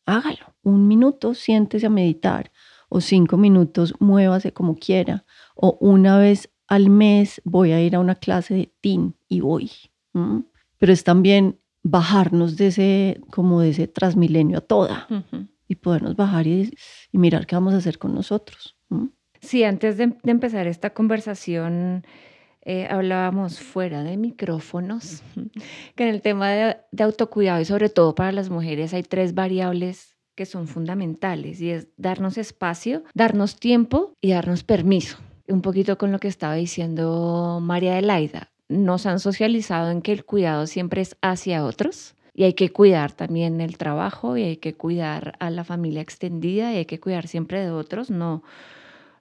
hágalo. 0.07 0.55
Un 0.63 0.87
minuto 0.87 1.35
siéntese 1.35 1.85
a 1.85 1.91
meditar 1.91 2.51
o 2.89 2.99
cinco 2.99 3.37
minutos 3.37 3.93
muévase 3.99 4.51
como 4.53 4.75
quiera 4.75 5.23
o 5.53 5.77
una 5.79 6.17
vez 6.17 6.49
al 6.65 6.89
mes 6.89 7.43
voy 7.43 7.73
a 7.73 7.79
ir 7.79 7.95
a 7.95 7.99
una 7.99 8.15
clase 8.15 8.55
de 8.55 8.73
TIN 8.81 9.13
y 9.29 9.41
voy. 9.41 9.69
Pero 10.79 10.91
es 10.91 11.03
también 11.03 11.59
bajarnos 11.83 12.57
de 12.57 12.67
ese, 12.67 13.21
como 13.29 13.61
de 13.61 13.69
ese 13.69 13.87
transmilenio 13.87 14.57
a 14.57 14.61
toda 14.61 15.07
y 15.67 15.75
podernos 15.75 16.15
bajar 16.15 16.47
y, 16.47 16.71
mirar 17.11 17.45
qué 17.45 17.55
vamos 17.55 17.73
a 17.73 17.77
hacer 17.77 17.97
con 17.97 18.13
nosotros. 18.13 18.77
Sí, 19.41 19.63
antes 19.63 19.97
de, 19.97 20.15
empezar 20.23 20.67
esta 20.67 20.91
conversación, 20.91 22.05
eh, 22.61 22.87
hablábamos 22.89 23.59
fuera 23.59 24.03
de 24.03 24.17
micrófonos, 24.17 25.23
que 25.95 26.03
en 26.03 26.09
el 26.09 26.21
tema 26.21 26.49
de, 26.49 26.77
de, 26.91 27.03
autocuidado 27.03 27.61
y 27.61 27.65
sobre 27.65 27.89
todo 27.89 28.15
para 28.15 28.31
las 28.31 28.49
mujeres 28.49 28.93
hay 28.93 29.03
tres 29.03 29.33
variables 29.33 30.17
que 30.35 30.45
son 30.45 30.67
fundamentales 30.67 31.61
y 31.61 31.69
es 31.69 31.87
darnos 31.95 32.37
espacio, 32.37 33.03
darnos 33.13 33.57
tiempo 33.57 34.13
y 34.19 34.31
darnos 34.31 34.63
permiso 34.63 35.17
un 35.47 35.61
poquito 35.61 35.97
con 35.97 36.11
lo 36.11 36.19
que 36.19 36.27
estaba 36.27 36.55
diciendo 36.55 37.59
María 37.61 37.97
Elaida, 37.99 38.51
nos 38.67 39.05
han 39.05 39.19
socializado 39.19 39.91
en 39.91 40.01
que 40.01 40.11
el 40.11 40.25
cuidado 40.25 40.67
siempre 40.67 41.01
es 41.01 41.17
hacia 41.21 41.63
otros 41.65 42.14
y 42.35 42.43
hay 42.43 42.53
que 42.53 42.69
cuidar 42.71 43.13
también 43.13 43.61
el 43.61 43.77
trabajo 43.77 44.35
y 44.35 44.43
hay 44.43 44.57
que 44.57 44.73
cuidar 44.73 45.35
a 45.39 45.49
la 45.49 45.63
familia 45.63 46.01
extendida 46.01 46.73
y 46.73 46.77
hay 46.77 46.85
que 46.85 46.99
cuidar 46.99 47.27
siempre 47.27 47.61
de 47.61 47.71
otros, 47.71 48.11
no, 48.11 48.43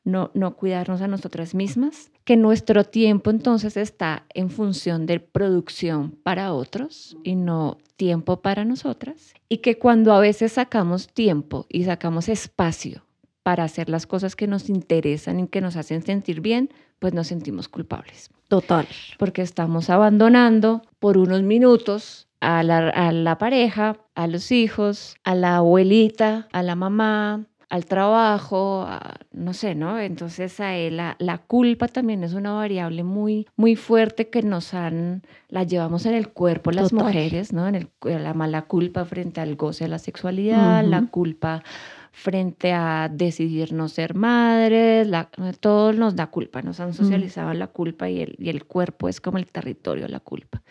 no, 0.02 0.32
no 0.34 0.56
cuidarnos 0.56 1.00
a 1.00 1.06
nosotras 1.06 1.54
mismas, 1.54 2.10
que 2.24 2.36
nuestro 2.36 2.84
tiempo 2.84 3.30
entonces 3.30 3.76
está 3.76 4.24
en 4.34 4.50
función 4.50 5.06
de 5.06 5.20
producción 5.20 6.10
para 6.22 6.52
otros 6.52 7.16
y 7.22 7.36
no 7.36 7.78
tiempo 7.96 8.40
para 8.40 8.64
nosotras 8.64 9.34
y 9.48 9.58
que 9.58 9.78
cuando 9.78 10.12
a 10.12 10.18
veces 10.18 10.52
sacamos 10.52 11.06
tiempo 11.06 11.66
y 11.68 11.84
sacamos 11.84 12.28
espacio 12.28 13.04
para 13.44 13.62
hacer 13.62 13.88
las 13.88 14.06
cosas 14.06 14.34
que 14.34 14.48
nos 14.48 14.68
interesan 14.68 15.38
y 15.38 15.46
que 15.46 15.60
nos 15.60 15.76
hacen 15.76 16.02
sentir 16.02 16.40
bien, 16.40 16.70
pues 16.98 17.12
nos 17.12 17.26
sentimos 17.28 17.68
culpables. 17.68 18.30
Total. 18.48 18.88
Porque 19.18 19.42
estamos 19.42 19.90
abandonando 19.90 20.82
por 20.98 21.18
unos 21.18 21.42
minutos 21.42 22.23
a 22.40 22.62
la, 22.62 23.38
pareja, 23.38 23.96
a 24.14 24.26
los 24.26 24.52
hijos, 24.52 25.16
a 25.24 25.34
la 25.34 25.56
abuelita, 25.56 26.48
a 26.52 26.62
la 26.62 26.74
mamá, 26.74 27.46
al 27.70 27.86
trabajo, 27.86 28.86
no 29.32 29.52
sé, 29.52 29.74
¿no? 29.74 29.98
Entonces 29.98 30.60
a 30.60 30.76
él 30.76 30.98
la, 30.98 31.16
la, 31.18 31.38
culpa 31.38 31.88
también 31.88 32.22
es 32.22 32.34
una 32.34 32.52
variable 32.52 33.02
muy, 33.02 33.48
muy 33.56 33.74
fuerte 33.74 34.28
que 34.28 34.42
nos 34.42 34.74
han, 34.74 35.22
la 35.48 35.64
llevamos 35.64 36.06
en 36.06 36.14
el 36.14 36.28
cuerpo 36.28 36.70
las 36.70 36.92
mujeres, 36.92 37.52
¿no? 37.52 37.66
En 37.66 37.74
el, 37.74 37.88
la 38.02 38.34
mala 38.34 38.62
culpa 38.62 39.04
frente 39.04 39.40
al 39.40 39.56
goce 39.56 39.84
de 39.84 39.90
la 39.90 39.98
sexualidad, 39.98 40.84
la 40.84 41.06
culpa 41.10 41.62
frente 42.12 42.72
a 42.72 43.10
decidir 43.12 43.72
no 43.72 43.88
ser 43.88 44.14
madres, 44.14 45.08
la, 45.08 45.30
todo 45.58 45.92
nos 45.92 46.14
da 46.14 46.28
culpa, 46.28 46.62
nos 46.62 46.78
han 46.78 46.94
socializado 46.94 47.52
la 47.54 47.66
culpa 47.66 48.08
y 48.08 48.20
el, 48.20 48.36
y 48.38 48.50
el 48.50 48.66
cuerpo 48.66 49.08
es 49.08 49.20
como 49.20 49.38
el 49.38 49.46
territorio 49.46 50.04
de 50.04 50.10
la 50.10 50.20
culpa. 50.20 50.62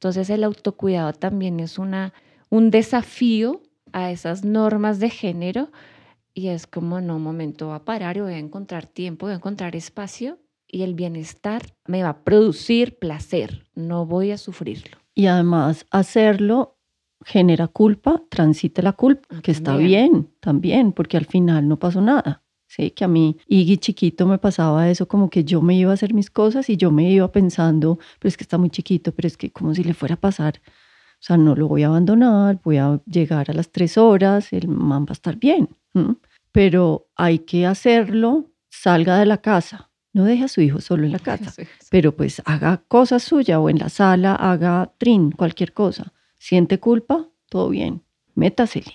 Entonces 0.00 0.30
el 0.30 0.44
autocuidado 0.44 1.12
también 1.12 1.60
es 1.60 1.78
una, 1.78 2.14
un 2.48 2.70
desafío 2.70 3.60
a 3.92 4.10
esas 4.10 4.46
normas 4.46 4.98
de 4.98 5.10
género 5.10 5.68
y 6.32 6.48
es 6.48 6.66
como, 6.66 7.02
no, 7.02 7.16
un 7.16 7.22
momento, 7.22 7.68
va 7.68 7.74
a 7.74 7.84
parar 7.84 8.16
y 8.16 8.20
voy 8.20 8.32
a 8.32 8.38
encontrar 8.38 8.86
tiempo, 8.86 9.26
voy 9.26 9.34
a 9.34 9.36
encontrar 9.36 9.76
espacio 9.76 10.38
y 10.66 10.84
el 10.84 10.94
bienestar 10.94 11.60
me 11.86 12.02
va 12.02 12.08
a 12.08 12.24
producir 12.24 12.98
placer, 12.98 13.66
no 13.74 14.06
voy 14.06 14.30
a 14.30 14.38
sufrirlo. 14.38 14.96
Y 15.14 15.26
además 15.26 15.84
hacerlo 15.90 16.78
genera 17.22 17.68
culpa, 17.68 18.22
transite 18.30 18.80
la 18.80 18.94
culpa, 18.94 19.28
ah, 19.36 19.42
que 19.42 19.50
está 19.50 19.76
bien 19.76 20.30
también, 20.40 20.92
porque 20.92 21.18
al 21.18 21.26
final 21.26 21.68
no 21.68 21.78
pasó 21.78 22.00
nada. 22.00 22.42
Sí, 22.70 22.92
que 22.92 23.02
a 23.02 23.08
mí, 23.08 23.36
Iggy 23.48 23.78
chiquito, 23.78 24.28
me 24.28 24.38
pasaba 24.38 24.88
eso 24.88 25.08
como 25.08 25.28
que 25.28 25.42
yo 25.42 25.60
me 25.60 25.74
iba 25.74 25.90
a 25.90 25.94
hacer 25.94 26.14
mis 26.14 26.30
cosas 26.30 26.70
y 26.70 26.76
yo 26.76 26.92
me 26.92 27.10
iba 27.10 27.32
pensando, 27.32 27.98
pero 28.20 28.28
es 28.28 28.36
que 28.36 28.44
está 28.44 28.58
muy 28.58 28.70
chiquito, 28.70 29.10
pero 29.10 29.26
es 29.26 29.36
que 29.36 29.50
como 29.50 29.74
si 29.74 29.82
le 29.82 29.92
fuera 29.92 30.14
a 30.14 30.20
pasar. 30.20 30.62
O 31.14 31.18
sea, 31.18 31.36
no 31.36 31.56
lo 31.56 31.66
voy 31.66 31.82
a 31.82 31.88
abandonar, 31.88 32.60
voy 32.62 32.76
a 32.76 33.00
llegar 33.06 33.50
a 33.50 33.54
las 33.54 33.72
tres 33.72 33.98
horas, 33.98 34.52
el 34.52 34.68
man 34.68 35.02
va 35.02 35.10
a 35.10 35.14
estar 35.14 35.34
bien. 35.34 35.68
Pero 36.52 37.08
hay 37.16 37.40
que 37.40 37.66
hacerlo, 37.66 38.52
salga 38.68 39.18
de 39.18 39.26
la 39.26 39.38
casa, 39.38 39.90
no 40.12 40.22
deje 40.22 40.44
a 40.44 40.48
su 40.48 40.60
hijo 40.60 40.80
solo 40.80 41.04
en 41.04 41.10
la 41.10 41.18
casa, 41.18 41.52
pero 41.90 42.14
pues 42.14 42.40
haga 42.44 42.84
cosas 42.86 43.24
suyas 43.24 43.58
o 43.58 43.68
en 43.68 43.80
la 43.80 43.88
sala, 43.88 44.36
haga 44.36 44.92
trin, 44.96 45.32
cualquier 45.32 45.72
cosa. 45.72 46.12
Siente 46.38 46.78
culpa, 46.78 47.28
todo 47.48 47.68
bien, 47.68 48.04
métasele. 48.40 48.94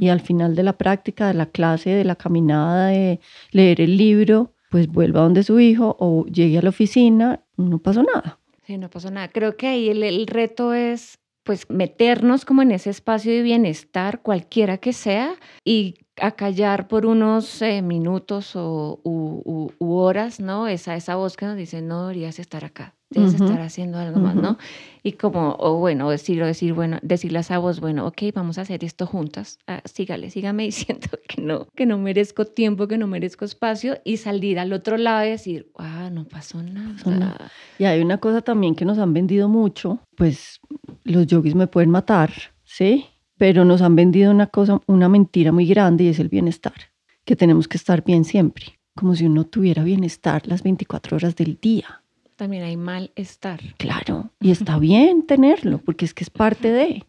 Y 0.00 0.08
al 0.08 0.20
final 0.20 0.56
de 0.56 0.62
la 0.62 0.78
práctica, 0.78 1.28
de 1.28 1.34
la 1.34 1.46
clase, 1.46 1.90
de 1.90 2.04
la 2.04 2.16
caminada, 2.16 2.88
de 2.88 3.20
leer 3.52 3.80
el 3.80 3.96
libro, 3.96 4.54
pues 4.70 4.88
vuelva 4.88 5.20
donde 5.20 5.42
su 5.42 5.60
hijo 5.60 5.96
o 6.00 6.24
llegue 6.26 6.58
a 6.58 6.62
la 6.62 6.70
oficina, 6.70 7.40
no 7.56 7.78
pasó 7.78 8.02
nada. 8.02 8.38
Sí, 8.66 8.78
no 8.78 8.88
pasó 8.88 9.10
nada. 9.10 9.28
Creo 9.28 9.56
que 9.56 9.66
ahí 9.66 9.88
el, 9.90 10.26
reto 10.26 10.74
es 10.74 11.18
pues 11.42 11.68
meternos 11.70 12.44
como 12.44 12.62
en 12.62 12.72
ese 12.72 12.90
espacio 12.90 13.32
de 13.32 13.42
bienestar, 13.42 14.20
cualquiera 14.20 14.78
que 14.78 14.92
sea, 14.92 15.34
y 15.64 15.94
acallar 16.20 16.88
por 16.88 17.06
unos 17.06 17.62
eh, 17.62 17.82
minutos 17.82 18.56
o 18.56 19.00
u, 19.04 19.70
horas, 19.80 20.40
¿no? 20.40 20.68
Esa, 20.68 20.96
esa 20.96 21.16
voz 21.16 21.36
que 21.36 21.46
nos 21.46 21.56
dice, 21.56 21.82
no 21.82 22.02
deberías 22.02 22.38
estar 22.38 22.64
acá, 22.64 22.94
debes 23.10 23.34
estar 23.34 23.60
haciendo 23.60 23.98
algo 23.98 24.20
más, 24.20 24.34
¿no? 24.34 24.58
Y 25.02 25.12
como, 25.12 25.56
o 25.58 25.78
bueno, 25.78 26.10
decir, 26.10 26.44
decir, 26.44 26.74
bueno, 26.74 26.98
decirle 27.02 27.38
a 27.38 27.40
esa 27.40 27.58
voz, 27.58 27.80
bueno, 27.80 28.06
ok, 28.06 28.22
vamos 28.34 28.58
a 28.58 28.62
hacer 28.62 28.84
esto 28.84 29.06
juntas, 29.06 29.58
ah, 29.66 29.82
sígale, 29.84 30.30
sígame 30.30 30.62
diciendo 30.64 31.08
que 31.28 31.42
no, 31.42 31.66
que 31.74 31.86
no 31.86 31.98
merezco 31.98 32.44
tiempo, 32.44 32.86
que 32.86 32.98
no 32.98 33.06
merezco 33.06 33.44
espacio, 33.44 33.98
y 34.04 34.18
salir 34.18 34.58
al 34.58 34.72
otro 34.72 34.96
lado 34.96 35.26
y 35.26 35.30
decir, 35.30 35.70
ah, 35.78 36.10
no 36.12 36.24
pasó 36.24 36.62
nada. 36.62 37.50
Y 37.78 37.84
hay 37.84 38.00
una 38.00 38.18
cosa 38.18 38.42
también 38.42 38.74
que 38.74 38.84
nos 38.84 38.98
han 38.98 39.12
vendido 39.12 39.48
mucho, 39.48 40.00
pues 40.16 40.60
los 41.04 41.26
yogis 41.26 41.54
me 41.54 41.66
pueden 41.66 41.90
matar, 41.90 42.30
¿sí? 42.64 43.06
Pero 43.38 43.64
nos 43.64 43.80
han 43.82 43.96
vendido 43.96 44.30
una 44.30 44.48
cosa, 44.48 44.80
una 44.86 45.08
mentira 45.08 45.52
muy 45.52 45.66
grande 45.66 46.04
y 46.04 46.08
es 46.08 46.18
el 46.18 46.28
bienestar, 46.28 46.74
que 47.24 47.36
tenemos 47.36 47.68
que 47.68 47.76
estar 47.76 48.04
bien 48.04 48.24
siempre, 48.24 48.78
como 48.94 49.14
si 49.14 49.26
uno 49.26 49.44
tuviera 49.44 49.84
bienestar 49.84 50.46
las 50.46 50.62
24 50.62 51.16
horas 51.16 51.36
del 51.36 51.58
día 51.60 52.02
también 52.38 52.62
hay 52.62 52.76
malestar. 52.76 53.60
Claro, 53.76 54.30
y 54.40 54.52
está 54.52 54.78
bien 54.78 55.26
tenerlo, 55.26 55.78
porque 55.78 56.04
es 56.04 56.14
que 56.14 56.22
es 56.22 56.30
parte 56.30 56.70
de. 56.70 57.04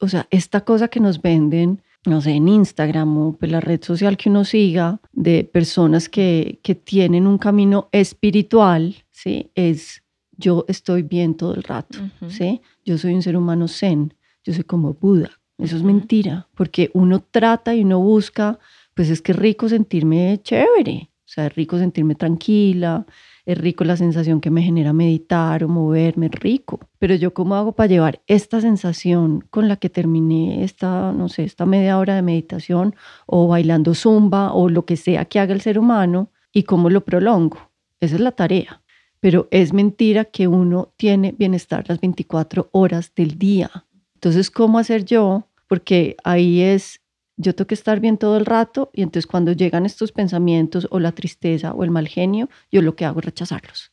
O 0.00 0.08
sea, 0.08 0.26
esta 0.30 0.62
cosa 0.62 0.88
que 0.88 0.98
nos 0.98 1.22
venden, 1.22 1.82
no 2.04 2.20
sé, 2.20 2.32
en 2.32 2.48
Instagram 2.48 3.16
o 3.16 3.32
pues 3.34 3.50
la 3.50 3.60
red 3.60 3.80
social 3.82 4.16
que 4.16 4.28
uno 4.28 4.44
siga, 4.44 5.00
de 5.12 5.44
personas 5.44 6.08
que, 6.08 6.58
que 6.64 6.74
tienen 6.74 7.28
un 7.28 7.38
camino 7.38 7.88
espiritual, 7.92 8.96
¿sí? 9.12 9.50
Es 9.54 10.02
yo 10.36 10.64
estoy 10.68 11.02
bien 11.02 11.36
todo 11.36 11.54
el 11.54 11.62
rato, 11.62 11.98
¿sí? 12.28 12.60
Yo 12.84 12.98
soy 12.98 13.14
un 13.14 13.22
ser 13.22 13.36
humano 13.36 13.68
zen, 13.68 14.14
yo 14.48 14.54
soy 14.54 14.64
como 14.64 14.94
Buda. 14.94 15.30
Eso 15.58 15.76
es 15.76 15.82
mentira, 15.82 16.48
porque 16.54 16.90
uno 16.94 17.20
trata 17.20 17.74
y 17.74 17.82
uno 17.82 17.98
busca, 17.98 18.58
pues 18.94 19.10
es 19.10 19.20
que 19.20 19.32
es 19.32 19.38
rico 19.38 19.68
sentirme 19.68 20.40
chévere, 20.42 21.10
o 21.12 21.28
sea, 21.28 21.46
es 21.46 21.54
rico 21.54 21.76
sentirme 21.78 22.14
tranquila, 22.14 23.04
es 23.44 23.58
rico 23.58 23.84
la 23.84 23.98
sensación 23.98 24.40
que 24.40 24.50
me 24.50 24.62
genera 24.62 24.94
meditar 24.94 25.64
o 25.64 25.68
moverme, 25.68 26.26
es 26.26 26.32
rico. 26.32 26.80
Pero 26.98 27.14
yo 27.14 27.34
cómo 27.34 27.56
hago 27.56 27.72
para 27.72 27.88
llevar 27.88 28.22
esta 28.26 28.62
sensación 28.62 29.44
con 29.50 29.68
la 29.68 29.76
que 29.76 29.90
terminé 29.90 30.64
esta, 30.64 31.12
no 31.12 31.28
sé, 31.28 31.44
esta 31.44 31.66
media 31.66 31.98
hora 31.98 32.14
de 32.14 32.22
meditación 32.22 32.94
o 33.26 33.48
bailando 33.48 33.94
zumba 33.94 34.54
o 34.54 34.70
lo 34.70 34.86
que 34.86 34.96
sea 34.96 35.26
que 35.26 35.40
haga 35.40 35.52
el 35.52 35.60
ser 35.60 35.78
humano 35.78 36.30
y 36.52 36.62
cómo 36.62 36.88
lo 36.88 37.04
prolongo. 37.04 37.58
Esa 38.00 38.14
es 38.14 38.20
la 38.22 38.32
tarea. 38.32 38.80
Pero 39.20 39.48
es 39.50 39.72
mentira 39.72 40.24
que 40.24 40.46
uno 40.46 40.92
tiene 40.96 41.34
bienestar 41.36 41.84
las 41.88 42.00
24 42.00 42.68
horas 42.72 43.12
del 43.14 43.38
día. 43.38 43.70
Entonces, 44.18 44.50
¿cómo 44.50 44.80
hacer 44.80 45.04
yo? 45.04 45.46
Porque 45.68 46.16
ahí 46.24 46.60
es 46.60 47.00
yo 47.36 47.54
tengo 47.54 47.68
que 47.68 47.74
estar 47.74 48.00
bien 48.00 48.18
todo 48.18 48.36
el 48.36 48.46
rato 48.46 48.90
y 48.92 49.02
entonces 49.02 49.28
cuando 49.28 49.52
llegan 49.52 49.86
estos 49.86 50.10
pensamientos 50.10 50.88
o 50.90 50.98
la 50.98 51.12
tristeza 51.12 51.72
o 51.72 51.84
el 51.84 51.92
mal 51.92 52.08
genio, 52.08 52.48
yo 52.72 52.82
lo 52.82 52.96
que 52.96 53.04
hago 53.04 53.20
es 53.20 53.26
rechazarlos, 53.26 53.92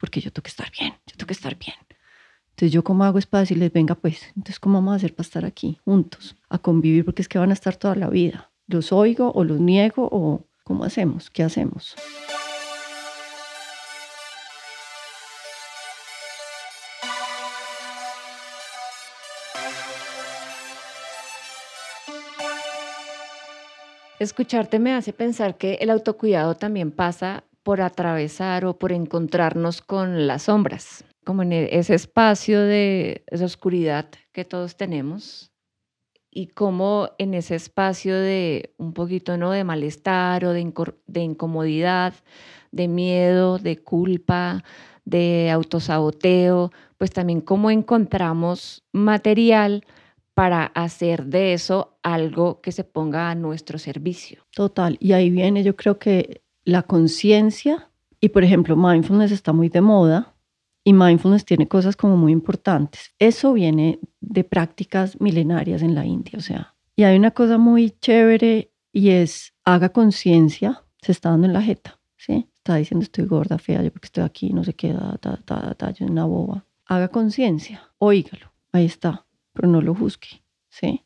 porque 0.00 0.20
yo 0.20 0.32
tengo 0.32 0.42
que 0.42 0.50
estar 0.50 0.68
bien, 0.76 0.94
yo 1.06 1.16
tengo 1.16 1.28
que 1.28 1.32
estar 1.32 1.56
bien. 1.56 1.76
Entonces 2.50 2.72
yo 2.72 2.82
como 2.82 3.04
hago 3.04 3.20
es 3.20 3.26
para 3.26 3.42
decirles, 3.42 3.72
venga 3.72 3.94
pues, 3.94 4.24
entonces 4.34 4.58
¿cómo 4.58 4.78
vamos 4.78 4.94
a 4.94 4.96
hacer 4.96 5.14
para 5.14 5.26
estar 5.26 5.44
aquí 5.44 5.78
juntos, 5.84 6.34
a 6.48 6.58
convivir? 6.58 7.04
Porque 7.04 7.22
es 7.22 7.28
que 7.28 7.38
van 7.38 7.50
a 7.50 7.54
estar 7.54 7.76
toda 7.76 7.94
la 7.94 8.10
vida. 8.10 8.50
¿Los 8.66 8.90
oigo 8.90 9.30
o 9.32 9.44
los 9.44 9.60
niego 9.60 10.08
o 10.10 10.44
cómo 10.64 10.82
hacemos? 10.82 11.30
¿Qué 11.30 11.44
hacemos? 11.44 11.94
Escucharte 24.22 24.78
me 24.78 24.94
hace 24.94 25.12
pensar 25.12 25.58
que 25.58 25.74
el 25.80 25.90
autocuidado 25.90 26.54
también 26.54 26.92
pasa 26.92 27.42
por 27.64 27.80
atravesar 27.80 28.64
o 28.64 28.78
por 28.78 28.92
encontrarnos 28.92 29.82
con 29.82 30.28
las 30.28 30.44
sombras, 30.44 31.04
como 31.24 31.42
en 31.42 31.52
e, 31.52 31.76
ese 31.76 31.94
espacio 31.94 32.60
de 32.60 33.24
oscuridad 33.32 34.06
que 34.30 34.44
todos 34.44 34.76
tenemos 34.76 35.50
y 36.30 36.46
como 36.46 37.10
en 37.18 37.34
ese 37.34 37.56
espacio 37.56 38.16
de 38.16 38.72
un 38.78 38.92
poquito 38.92 39.36
¿no? 39.36 39.50
de 39.50 39.64
malestar 39.64 40.44
o 40.44 40.52
de, 40.52 40.72
de 41.08 41.20
incomodidad, 41.20 42.14
de 42.70 42.86
miedo, 42.86 43.58
de 43.58 43.76
culpa, 43.78 44.62
de 45.04 45.50
autosaboteo, 45.50 46.70
pues 46.96 47.10
también 47.10 47.40
cómo 47.40 47.72
encontramos 47.72 48.84
material 48.92 49.84
para 50.34 50.66
hacer 50.66 51.26
de 51.26 51.52
eso 51.52 51.98
algo 52.02 52.60
que 52.60 52.72
se 52.72 52.84
ponga 52.84 53.30
a 53.30 53.34
nuestro 53.34 53.78
servicio. 53.78 54.46
Total, 54.54 54.96
y 55.00 55.12
ahí 55.12 55.30
viene 55.30 55.62
yo 55.62 55.76
creo 55.76 55.98
que 55.98 56.42
la 56.64 56.82
conciencia, 56.82 57.90
y 58.20 58.30
por 58.30 58.44
ejemplo, 58.44 58.76
mindfulness 58.76 59.32
está 59.32 59.52
muy 59.52 59.68
de 59.68 59.80
moda, 59.80 60.34
y 60.84 60.92
mindfulness 60.92 61.44
tiene 61.44 61.68
cosas 61.68 61.96
como 61.96 62.16
muy 62.16 62.32
importantes. 62.32 63.14
Eso 63.18 63.52
viene 63.52 64.00
de 64.20 64.42
prácticas 64.42 65.20
milenarias 65.20 65.82
en 65.82 65.94
la 65.94 66.04
India, 66.04 66.38
o 66.38 66.42
sea, 66.42 66.74
y 66.96 67.04
hay 67.04 67.16
una 67.16 67.30
cosa 67.30 67.58
muy 67.58 67.90
chévere 67.90 68.72
y 68.92 69.10
es 69.10 69.54
haga 69.64 69.90
conciencia, 69.90 70.84
se 71.00 71.12
está 71.12 71.30
dando 71.30 71.46
en 71.46 71.52
la 71.52 71.62
jeta, 71.62 72.00
¿sí? 72.16 72.48
Está 72.58 72.76
diciendo 72.76 73.04
estoy 73.04 73.26
gorda, 73.26 73.58
fea, 73.58 73.82
yo 73.82 73.90
porque 73.92 74.06
estoy 74.06 74.24
aquí, 74.24 74.52
no 74.52 74.64
sé 74.64 74.74
qué, 74.74 74.92
da, 74.92 75.18
da, 75.20 75.38
da, 75.46 75.76
da, 75.78 75.90
yo 75.90 76.06
una 76.06 76.24
boba. 76.24 76.64
Haga 76.86 77.08
conciencia, 77.08 77.82
oígalo, 77.98 78.52
ahí 78.72 78.84
está 78.84 79.26
pero 79.52 79.68
no 79.68 79.80
lo 79.80 79.94
juzgue, 79.94 80.42
¿sí? 80.68 81.04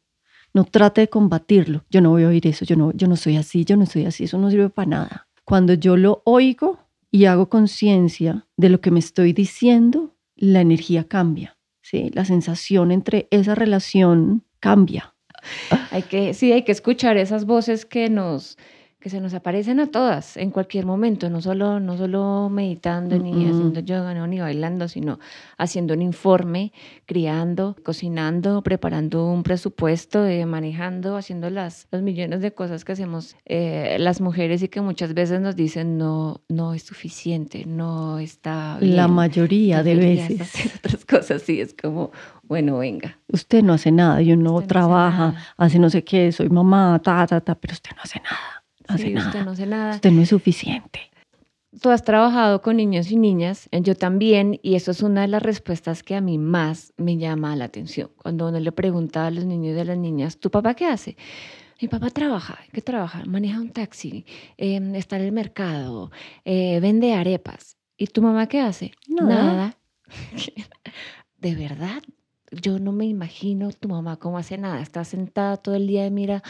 No 0.54 0.64
trate 0.64 1.02
de 1.02 1.08
combatirlo. 1.08 1.84
Yo 1.90 2.00
no 2.00 2.10
voy 2.10 2.24
a 2.24 2.28
oír 2.28 2.46
eso, 2.46 2.64
yo 2.64 2.76
no, 2.76 2.92
yo 2.92 3.08
no 3.08 3.16
soy 3.16 3.36
así, 3.36 3.64
yo 3.64 3.76
no 3.76 3.86
soy 3.86 4.06
así, 4.06 4.24
eso 4.24 4.38
no 4.38 4.50
sirve 4.50 4.70
para 4.70 4.88
nada. 4.88 5.28
Cuando 5.44 5.74
yo 5.74 5.96
lo 5.96 6.22
oigo 6.24 6.78
y 7.10 7.26
hago 7.26 7.48
conciencia 7.48 8.46
de 8.56 8.68
lo 8.68 8.80
que 8.80 8.90
me 8.90 8.98
estoy 8.98 9.32
diciendo, 9.32 10.16
la 10.34 10.60
energía 10.60 11.04
cambia, 11.04 11.58
¿sí? 11.82 12.10
La 12.14 12.24
sensación 12.24 12.90
entre 12.90 13.28
esa 13.30 13.54
relación 13.54 14.44
cambia. 14.60 15.14
Hay 15.90 16.02
que, 16.02 16.34
sí, 16.34 16.52
hay 16.52 16.62
que 16.62 16.72
escuchar 16.72 17.16
esas 17.16 17.44
voces 17.44 17.84
que 17.84 18.10
nos, 18.10 18.58
que 18.98 19.10
se 19.10 19.20
nos 19.20 19.34
aparecen 19.34 19.78
a 19.78 19.88
todas 19.88 20.36
en 20.36 20.50
cualquier 20.50 20.86
momento, 20.86 21.28
no 21.28 21.42
solo, 21.42 21.78
no 21.80 21.96
solo 21.96 22.48
meditando, 22.50 23.18
ni 23.18 23.46
haciendo 23.46 23.80
yoga, 23.80 24.14
no, 24.14 24.26
ni 24.26 24.40
bailando, 24.40 24.88
sino 24.88 25.18
haciendo 25.58 25.94
un 25.94 26.02
informe, 26.02 26.72
criando, 27.04 27.76
cocinando, 27.84 28.62
preparando 28.62 29.26
un 29.26 29.42
presupuesto, 29.42 30.26
eh, 30.26 30.46
manejando, 30.46 31.16
haciendo 31.16 31.50
las, 31.50 31.88
los 31.90 32.02
millones 32.02 32.40
de 32.40 32.52
cosas 32.52 32.84
que 32.84 32.92
hacemos 32.92 33.36
eh, 33.44 33.96
las 34.00 34.20
mujeres 34.20 34.62
y 34.62 34.68
que 34.68 34.80
muchas 34.80 35.12
veces 35.12 35.40
nos 35.40 35.56
dicen 35.56 35.98
no, 35.98 36.40
no 36.48 36.72
es 36.72 36.82
suficiente, 36.82 37.64
no 37.66 38.18
está 38.18 38.78
bien. 38.80 38.96
La 38.96 39.08
mayoría 39.08 39.82
de 39.82 39.94
veces. 39.94 40.40
Hacer 40.40 40.72
otras 40.78 41.04
cosas, 41.04 41.42
sí, 41.42 41.60
es 41.60 41.74
como, 41.74 42.12
bueno, 42.42 42.78
venga. 42.78 43.18
Usted 43.28 43.62
no 43.62 43.74
hace 43.74 43.92
nada, 43.92 44.22
yo 44.22 44.36
no 44.36 44.62
trabaja, 44.62 45.34
hace 45.58 45.78
no 45.78 45.90
sé 45.90 46.02
qué, 46.02 46.32
soy 46.32 46.48
mamá, 46.48 46.98
ta, 47.04 47.26
ta, 47.26 47.42
ta, 47.42 47.54
pero 47.54 47.74
usted 47.74 47.90
no 47.94 48.02
hace 48.02 48.20
nada 48.20 48.55
usted 48.88 49.44
no 49.44 49.50
hace 49.50 49.66
nada. 49.66 49.94
Usted 49.96 50.10
no 50.10 50.22
es 50.22 50.28
suficiente. 50.28 51.00
Tú 51.80 51.90
has 51.90 52.04
trabajado 52.04 52.62
con 52.62 52.76
niños 52.76 53.10
y 53.10 53.16
niñas, 53.16 53.68
yo 53.70 53.94
también, 53.94 54.58
y 54.62 54.76
eso 54.76 54.92
es 54.92 55.02
una 55.02 55.22
de 55.22 55.28
las 55.28 55.42
respuestas 55.42 56.02
que 56.02 56.14
a 56.14 56.22
mí 56.22 56.38
más 56.38 56.94
me 56.96 57.18
llama 57.18 57.54
la 57.54 57.66
atención. 57.66 58.10
Cuando 58.16 58.48
uno 58.48 58.58
le 58.58 58.72
pregunta 58.72 59.26
a 59.26 59.30
los 59.30 59.44
niños 59.44 59.76
y 59.76 59.80
a 59.80 59.84
las 59.84 59.98
niñas, 59.98 60.38
¿tu 60.38 60.50
papá 60.50 60.74
qué 60.74 60.86
hace? 60.86 61.16
Mi 61.80 61.88
papá 61.88 62.08
trabaja, 62.08 62.58
¿qué 62.72 62.80
trabaja? 62.80 63.22
Maneja 63.26 63.60
un 63.60 63.70
taxi, 63.70 64.24
em, 64.56 64.94
está 64.94 65.16
en 65.16 65.24
el 65.24 65.32
mercado, 65.32 66.10
eh, 66.46 66.80
vende 66.80 67.12
arepas. 67.12 67.76
¿Y 67.98 68.06
tu 68.06 68.22
mamá 68.22 68.46
qué 68.46 68.60
hace? 68.60 68.92
Nada. 69.08 69.76
¿De 71.38 71.54
verdad? 71.54 72.02
Yo 72.50 72.78
no 72.78 72.92
me 72.92 73.04
imagino 73.04 73.70
tu 73.72 73.88
mamá 73.88 74.16
cómo 74.16 74.38
hace 74.38 74.56
nada. 74.56 74.80
Está 74.80 75.04
sentada 75.04 75.56
todo 75.58 75.74
el 75.74 75.86
día 75.86 76.06
y 76.06 76.10
mira 76.10 76.42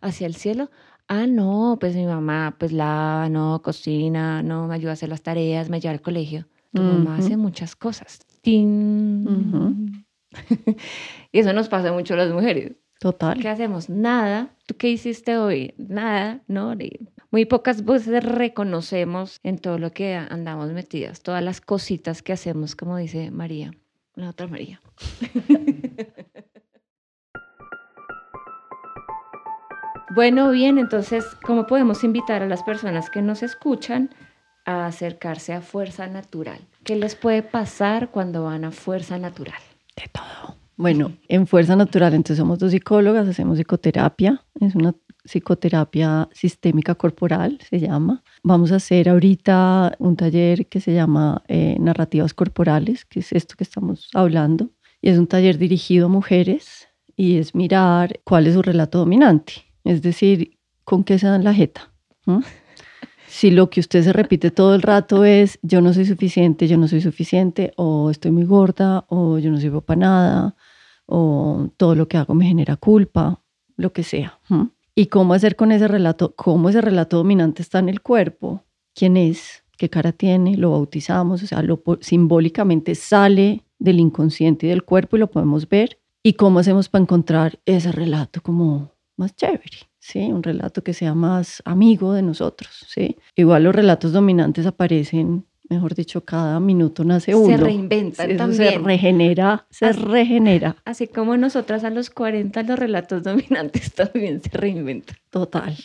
hacia 0.00 0.26
el 0.26 0.34
cielo. 0.34 0.70
Ah, 1.08 1.26
no, 1.26 1.78
pues 1.80 1.96
mi 1.96 2.04
mamá 2.04 2.54
pues 2.58 2.70
lava, 2.72 3.30
no, 3.30 3.62
cocina, 3.62 4.42
no, 4.42 4.68
me 4.68 4.74
ayuda 4.74 4.90
a 4.90 4.92
hacer 4.92 5.08
las 5.08 5.22
tareas, 5.22 5.70
me 5.70 5.80
lleva 5.80 5.92
al 5.92 6.02
colegio. 6.02 6.46
Tu 6.74 6.82
mamá 6.82 7.16
hace 7.16 7.38
muchas 7.38 7.74
cosas. 7.74 8.20
y 11.32 11.38
eso 11.38 11.52
nos 11.54 11.68
pasa 11.68 11.92
mucho 11.92 12.12
a 12.14 12.18
las 12.18 12.30
mujeres. 12.30 12.76
Total. 13.00 13.40
¿Qué 13.40 13.48
hacemos? 13.48 13.88
Nada. 13.88 14.54
¿Tú 14.66 14.76
qué 14.76 14.90
hiciste 14.90 15.38
hoy? 15.38 15.74
Nada, 15.78 16.42
¿no? 16.46 16.74
Muy 17.30 17.44
pocas 17.46 17.84
veces 17.84 18.22
reconocemos 18.22 19.38
en 19.42 19.58
todo 19.58 19.78
lo 19.78 19.92
que 19.92 20.14
andamos 20.14 20.72
metidas, 20.72 21.22
todas 21.22 21.42
las 21.42 21.60
cositas 21.60 22.22
que 22.22 22.32
hacemos, 22.32 22.74
como 22.76 22.96
dice 22.96 23.30
María, 23.30 23.72
la 24.14 24.30
otra 24.30 24.46
María. 24.46 24.80
Bueno, 30.10 30.50
bien, 30.50 30.78
entonces, 30.78 31.26
¿cómo 31.42 31.66
podemos 31.66 32.02
invitar 32.02 32.42
a 32.42 32.46
las 32.46 32.62
personas 32.62 33.10
que 33.10 33.20
nos 33.20 33.42
escuchan 33.42 34.08
a 34.64 34.86
acercarse 34.86 35.52
a 35.52 35.60
Fuerza 35.60 36.06
Natural? 36.06 36.58
¿Qué 36.82 36.96
les 36.96 37.14
puede 37.14 37.42
pasar 37.42 38.10
cuando 38.10 38.44
van 38.44 38.64
a 38.64 38.70
Fuerza 38.70 39.18
Natural? 39.18 39.60
De 39.96 40.04
todo. 40.10 40.56
Bueno, 40.76 41.12
en 41.28 41.46
Fuerza 41.46 41.76
Natural, 41.76 42.14
entonces 42.14 42.38
somos 42.38 42.58
dos 42.58 42.70
psicólogas, 42.70 43.28
hacemos 43.28 43.58
psicoterapia, 43.58 44.42
es 44.58 44.74
una 44.74 44.94
psicoterapia 45.24 46.28
sistémica 46.32 46.94
corporal, 46.94 47.58
se 47.68 47.78
llama. 47.78 48.22
Vamos 48.42 48.72
a 48.72 48.76
hacer 48.76 49.10
ahorita 49.10 49.94
un 49.98 50.16
taller 50.16 50.68
que 50.68 50.80
se 50.80 50.94
llama 50.94 51.42
eh, 51.48 51.76
Narrativas 51.78 52.32
Corporales, 52.32 53.04
que 53.04 53.20
es 53.20 53.32
esto 53.32 53.56
que 53.58 53.64
estamos 53.64 54.08
hablando, 54.14 54.70
y 55.02 55.10
es 55.10 55.18
un 55.18 55.26
taller 55.26 55.58
dirigido 55.58 56.06
a 56.06 56.08
mujeres 56.08 56.88
y 57.14 57.36
es 57.36 57.54
mirar 57.54 58.20
cuál 58.24 58.46
es 58.46 58.54
su 58.54 58.62
relato 58.62 58.98
dominante 58.98 59.67
es 59.88 60.02
decir, 60.02 60.58
¿con 60.84 61.02
qué 61.02 61.18
se 61.18 61.26
dan 61.26 61.44
la 61.44 61.54
jeta? 61.54 61.90
Si 63.26 63.50
lo 63.50 63.70
que 63.70 63.80
usted 63.80 64.02
se 64.02 64.12
repite 64.12 64.50
todo 64.50 64.74
el 64.74 64.82
rato 64.82 65.24
es 65.24 65.58
yo 65.62 65.80
no 65.80 65.94
soy 65.94 66.04
suficiente, 66.04 66.68
yo 66.68 66.76
no 66.76 66.88
soy 66.88 67.00
suficiente, 67.00 67.72
o 67.76 68.10
estoy 68.10 68.30
muy 68.30 68.44
gorda, 68.44 69.06
o 69.08 69.38
yo 69.38 69.50
no 69.50 69.56
sirvo 69.56 69.80
para 69.80 70.00
nada, 70.00 70.56
o 71.06 71.70
todo 71.78 71.94
lo 71.94 72.06
que 72.06 72.18
hago 72.18 72.34
me 72.34 72.44
genera 72.44 72.76
culpa, 72.76 73.40
lo 73.76 73.94
que 73.94 74.02
sea. 74.02 74.38
¿Y 74.94 75.06
cómo 75.06 75.32
hacer 75.32 75.56
con 75.56 75.72
ese 75.72 75.88
relato? 75.88 76.34
¿Cómo 76.36 76.68
ese 76.68 76.82
relato 76.82 77.16
dominante 77.16 77.62
está 77.62 77.78
en 77.78 77.88
el 77.88 78.02
cuerpo? 78.02 78.64
¿Quién 78.94 79.16
es? 79.16 79.64
¿Qué 79.78 79.88
cara 79.88 80.12
tiene? 80.12 80.58
Lo 80.58 80.72
bautizamos, 80.72 81.42
o 81.42 81.46
sea, 81.46 81.62
lo, 81.62 81.82
simbólicamente 82.00 82.94
sale 82.94 83.64
del 83.78 84.00
inconsciente 84.00 84.66
y 84.66 84.68
del 84.68 84.84
cuerpo 84.84 85.16
y 85.16 85.20
lo 85.20 85.30
podemos 85.30 85.66
ver. 85.66 85.98
¿Y 86.22 86.34
cómo 86.34 86.58
hacemos 86.58 86.90
para 86.90 87.02
encontrar 87.02 87.58
ese 87.64 87.90
relato 87.90 88.42
como 88.42 88.97
más 89.18 89.34
chévere, 89.36 89.88
¿sí? 89.98 90.20
Un 90.20 90.42
relato 90.42 90.82
que 90.82 90.94
sea 90.94 91.14
más 91.14 91.62
amigo 91.64 92.12
de 92.12 92.22
nosotros, 92.22 92.86
¿sí? 92.88 93.16
Igual 93.36 93.64
los 93.64 93.74
relatos 93.74 94.12
dominantes 94.12 94.66
aparecen 94.66 95.44
mejor 95.68 95.94
dicho, 95.94 96.24
cada 96.24 96.60
minuto 96.60 97.04
nace 97.04 97.34
uno. 97.34 97.56
Se 97.56 97.62
reinventa 97.62 98.26
también. 98.36 98.72
Se 98.72 98.78
regenera, 98.78 99.66
se 99.70 99.92
regenera. 99.92 100.76
Así 100.84 101.06
como 101.06 101.36
nosotras 101.36 101.84
a 101.84 101.90
los 101.90 102.10
40 102.10 102.62
los 102.62 102.78
relatos 102.78 103.22
dominantes 103.24 103.92
también 103.92 104.40
se 104.40 104.50
reinventan. 104.50 105.16
Total. 105.30 105.76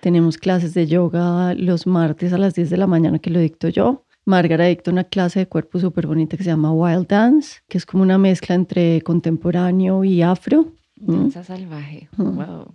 Tenemos 0.00 0.38
clases 0.38 0.74
de 0.74 0.86
yoga 0.86 1.54
los 1.54 1.86
martes 1.86 2.32
a 2.32 2.38
las 2.38 2.54
10 2.54 2.70
de 2.70 2.76
la 2.76 2.86
mañana 2.86 3.18
que 3.18 3.30
lo 3.30 3.40
dicto 3.40 3.68
yo. 3.68 4.04
Margarita 4.24 4.64
dicta 4.64 4.90
una 4.90 5.04
clase 5.04 5.40
de 5.40 5.46
cuerpo 5.46 5.78
súper 5.78 6.06
bonita 6.06 6.36
que 6.36 6.42
se 6.42 6.50
llama 6.50 6.72
Wild 6.72 7.06
Dance, 7.06 7.60
que 7.68 7.78
es 7.78 7.86
como 7.86 8.02
una 8.02 8.18
mezcla 8.18 8.56
entre 8.56 9.00
contemporáneo 9.02 10.02
y 10.02 10.22
afro. 10.22 10.72
Danza 10.96 11.44
salvaje. 11.44 12.08
Wow. 12.16 12.74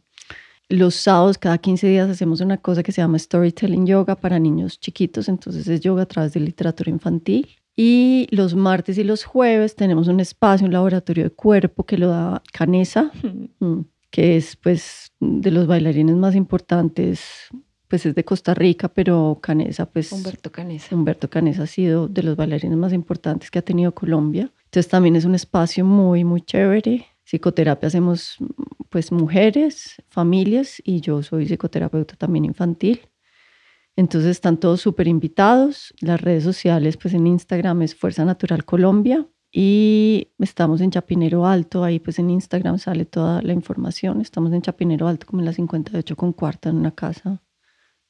Los 0.70 0.96
sábados, 0.96 1.38
cada 1.38 1.58
15 1.58 1.88
días, 1.88 2.10
hacemos 2.10 2.40
una 2.40 2.58
cosa 2.58 2.82
que 2.82 2.94
se 2.94 3.02
llama 3.02 3.20
Storytelling 3.20 3.86
Yoga 3.86 4.16
para 4.16 4.40
niños 4.40 4.80
chiquitos. 4.80 5.28
Entonces 5.28 5.68
es 5.68 5.82
yoga 5.82 6.04
a 6.04 6.06
través 6.06 6.32
de 6.32 6.40
literatura 6.40 6.90
infantil. 6.90 7.50
Y 7.76 8.28
los 8.32 8.56
martes 8.56 8.98
y 8.98 9.04
los 9.04 9.24
jueves 9.24 9.76
tenemos 9.76 10.08
un 10.08 10.20
espacio, 10.20 10.66
un 10.66 10.74
laboratorio 10.74 11.26
de 11.26 11.30
cuerpo 11.32 11.86
que 11.86 11.98
lo 11.98 12.08
da 12.08 12.42
Canesa, 12.54 13.12
mm, 13.60 13.82
que 14.10 14.38
es 14.38 14.56
pues 14.56 15.12
de 15.20 15.52
los 15.52 15.68
bailarines 15.68 16.16
más 16.16 16.36
importantes, 16.36 17.22
pues 17.88 18.06
es 18.06 18.16
de 18.16 18.24
Costa 18.24 18.54
Rica, 18.54 18.88
pero 18.88 19.40
Canesa 19.42 19.86
pues... 19.86 20.12
Humberto 20.12 20.52
Canesa. 20.52 20.96
Humberto 20.96 21.30
Canesa 21.30 21.64
ha 21.64 21.68
sido 21.68 22.08
de 22.08 22.24
los 22.24 22.38
bailarines 22.38 22.78
más 22.78 22.94
importantes 22.94 23.52
que 23.52 23.60
ha 23.60 23.64
tenido 23.64 23.94
Colombia. 23.94 24.52
Entonces 24.66 24.90
también 24.90 25.18
es 25.18 25.26
un 25.26 25.36
espacio 25.36 25.84
muy, 25.84 26.24
muy 26.24 26.42
chévere. 26.42 27.08
Psicoterapia 27.32 27.88
hacemos 27.88 28.40
pues 28.90 29.14
mujeres, 29.14 29.96
familias 30.10 30.82
y 30.84 31.00
yo 31.00 31.24
soy 31.24 31.48
psicoterapeuta 31.48 32.18
también 32.18 32.44
infantil. 32.44 33.08
Entonces 33.96 34.32
están 34.32 34.60
todos 34.60 34.82
súper 34.82 35.08
invitados. 35.08 35.94
Las 36.02 36.20
redes 36.20 36.44
sociales, 36.44 36.98
pues 36.98 37.14
en 37.14 37.26
Instagram 37.28 37.84
es 37.84 37.96
Fuerza 37.96 38.26
Natural 38.26 38.66
Colombia 38.66 39.26
y 39.50 40.34
estamos 40.40 40.82
en 40.82 40.92
Chapinero 40.92 41.46
Alto. 41.46 41.86
Ahí 41.86 42.02
pues 42.02 42.20
en 42.20 42.30
Instagram 42.30 42.80
sale 42.80 43.06
toda 43.06 43.42
la 43.42 43.54
información. 43.54 44.20
Estamos 44.20 44.52
en 44.52 44.62
Chapinero 44.62 45.08
Alto 45.08 45.26
como 45.26 45.40
en 45.40 45.46
la 45.46 45.54
58 45.54 46.18
con 46.18 46.34
cuarta 46.34 46.68
en 46.68 46.76
una 46.76 46.92
casa 46.92 47.42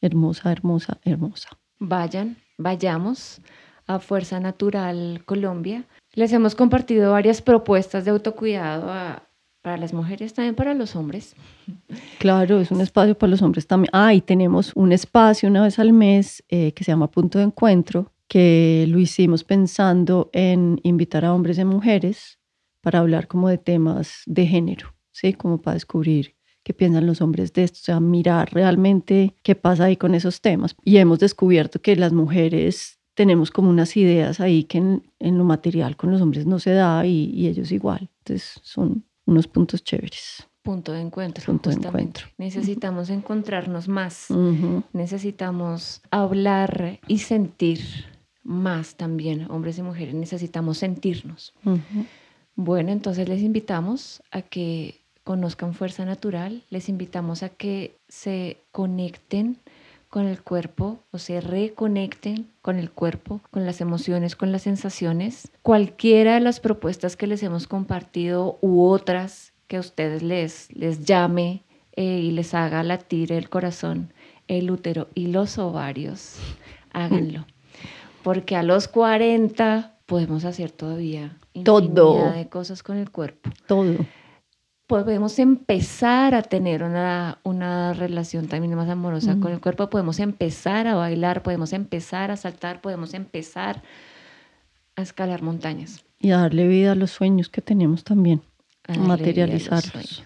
hermosa, 0.02 0.52
hermosa, 0.52 1.00
hermosa. 1.04 1.50
Vayan, 1.78 2.38
vayamos 2.58 3.40
a 3.86 4.00
Fuerza 4.00 4.40
Natural 4.40 5.22
Colombia. 5.26 5.86
Les 6.14 6.34
hemos 6.34 6.56
compartido 6.56 7.14
varias 7.14 7.42
propuestas 7.42 8.04
de 8.04 8.12
autocuidado 8.12 8.92
a, 8.92 9.30
para 9.62 9.78
las 9.78 9.94
mujeres, 9.94 10.34
también 10.34 10.56
para 10.56 10.74
los 10.74 10.96
hombres. 10.96 11.36
Claro, 12.20 12.60
es 12.60 12.72
un 12.72 12.82
espacio 12.82 13.18
para 13.18 13.32
los 13.32 13.42
hombres 13.42 13.66
también. 13.68 13.90
Ah, 13.94 14.14
y 14.14 14.22
tenemos 14.22 14.72
un 14.76 14.92
espacio 14.92 15.48
una 15.48 15.64
vez 15.64 15.80
al 15.80 15.94
mes 15.94 16.44
eh, 16.50 16.74
que 16.74 16.84
se 16.84 16.92
llama 16.92 17.10
Punto 17.10 17.38
de 17.38 17.46
Encuentro, 17.46 18.12
que 18.28 18.86
lo 18.90 19.00
hicimos 19.00 19.44
pensando 19.44 20.30
en 20.34 20.80
invitar 20.84 21.26
a 21.26 21.34
hombres 21.34 21.58
y 21.60 21.66
mujeres 21.66 22.40
para 22.82 23.00
hablar 23.00 23.28
como 23.28 23.50
de 23.50 23.58
temas 23.58 24.24
de 24.26 24.48
género, 24.48 24.94
¿sí? 25.12 25.34
Como 25.34 25.62
para 25.62 25.76
descubrir 25.76 26.36
qué 26.64 26.74
piensan 26.74 27.08
los 27.08 27.22
hombres 27.22 27.54
de 27.54 27.64
esto, 27.64 27.80
o 27.82 27.84
sea, 27.84 28.00
mirar 28.00 28.50
realmente 28.54 29.36
qué 29.44 29.56
pasa 29.56 29.86
ahí 29.86 29.98
con 29.98 30.16
esos 30.16 30.42
temas. 30.42 30.76
Y 30.84 30.98
hemos 30.98 31.20
descubierto 31.20 31.82
que 31.82 31.96
las 31.96 32.14
mujeres 32.14 33.01
tenemos 33.14 33.52
como 33.52 33.70
unas 33.70 33.96
ideas 33.98 34.40
ahí 34.40 34.64
que 34.64 34.78
en, 34.78 35.04
lo 35.20 35.44
material 35.44 35.98
con 35.98 36.12
los 36.12 36.22
hombres 36.22 36.46
no 36.46 36.60
se 36.60 36.72
da 36.72 37.06
y, 37.06 37.32
y 37.34 37.48
ellos 37.48 37.72
igual. 37.72 38.10
Entonces 38.20 38.60
son 38.64 39.04
unos 39.26 39.48
puntos 39.48 39.84
chéveres. 39.84 40.48
Punto 40.64 40.92
de 40.92 41.02
encuentro. 41.02 41.44
Punto 41.46 41.72
de 41.72 41.78
encuentro. 41.78 42.28
Necesitamos 42.38 43.10
encontrarnos 43.10 43.88
más. 43.88 44.28
Necesitamos 44.94 46.02
hablar 46.12 47.00
y 47.08 47.20
sentir 47.20 47.80
más 48.44 48.96
también, 48.96 49.50
hombres 49.50 49.80
y 49.80 49.82
mujeres. 49.82 50.14
Necesitamos 50.14 50.78
sentirnos. 50.78 51.54
Bueno, 52.56 52.92
entonces 52.92 53.28
les 53.28 53.42
invitamos 53.42 54.22
a 54.30 54.44
que 54.44 55.02
conozcan 55.24 55.74
Fuerza 55.74 56.06
Natural, 56.06 56.64
les 56.70 56.90
invitamos 56.90 57.42
a 57.42 57.50
que 57.50 57.98
se 58.08 58.58
conecten 58.72 59.58
con 60.12 60.28
el 60.28 60.44
cuerpo 60.44 61.00
o 61.12 61.18
se 61.18 61.40
reconecten 61.40 62.52
con 62.62 62.78
el 62.78 62.92
cuerpo, 62.92 63.40
con 63.50 63.66
las 63.66 63.80
emociones, 63.80 64.36
con 64.36 64.52
las 64.52 64.64
sensaciones. 64.64 65.50
Cualquiera 65.64 66.36
de 66.36 66.42
las 66.42 66.60
propuestas 66.60 67.16
que 67.16 67.28
les 67.28 67.42
hemos 67.42 67.66
compartido 67.66 68.60
u 68.62 68.84
otras 68.84 69.54
que 69.68 69.78
a 69.78 69.80
ustedes 69.80 70.22
les, 70.22 70.68
les 70.76 71.06
llame 71.06 71.64
eh, 71.94 72.20
y 72.20 72.32
les 72.32 72.54
haga 72.54 72.84
latir 72.84 73.32
el 73.32 73.50
corazón, 73.50 74.12
el 74.50 74.70
útero 74.70 75.08
y 75.16 75.28
los 75.28 75.58
ovarios, 75.58 76.36
háganlo. 76.92 77.46
Porque 78.22 78.58
a 78.58 78.64
los 78.64 78.90
40 78.90 79.96
podemos 80.06 80.44
hacer 80.44 80.72
todavía 80.72 81.38
todo 81.64 82.34
de 82.34 82.50
cosas 82.50 82.84
con 82.84 82.98
el 82.98 83.10
cuerpo. 83.12 83.50
Todo 83.66 83.96
podemos 84.92 85.40
empezar 85.40 86.36
a 86.36 86.42
tener 86.42 86.84
una, 86.84 87.40
una 87.44 87.94
relación 87.94 88.48
también 88.48 88.76
más 88.76 88.90
amorosa 88.90 89.38
con 89.40 89.54
el 89.54 89.62
cuerpo, 89.62 89.90
podemos 89.90 90.20
empezar 90.20 90.86
a 90.86 90.96
bailar, 90.96 91.44
podemos 91.44 91.72
empezar 91.72 92.30
a 92.30 92.36
saltar, 92.36 92.82
podemos 92.82 93.14
empezar 93.14 93.84
a 94.98 95.02
escalar 95.02 95.44
montañas. 95.44 96.04
Y 96.20 96.32
a 96.32 96.40
darle 96.40 96.68
vida 96.68 96.92
a 96.92 96.96
los 96.96 97.12
sueños 97.12 97.48
que 97.48 97.62
tenemos 97.62 98.04
también, 98.04 98.42
a 98.86 98.98
materializarlos. 98.98 100.24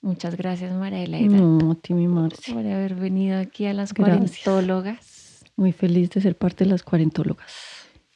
Muchas 0.00 0.34
gracias, 0.34 0.72
María 0.72 1.06
No, 1.28 1.72
a 1.72 1.74
ti, 1.74 1.92
mi 1.92 2.08
Marcia. 2.08 2.54
Por 2.54 2.64
haber 2.64 2.94
venido 2.94 3.38
aquí 3.38 3.66
a 3.66 3.74
las 3.74 3.92
cuarentólogas. 3.92 5.44
Muy 5.56 5.72
feliz 5.72 6.08
de 6.08 6.22
ser 6.22 6.38
parte 6.38 6.64
de 6.64 6.70
las 6.70 6.82
cuarentólogas. 6.82 7.52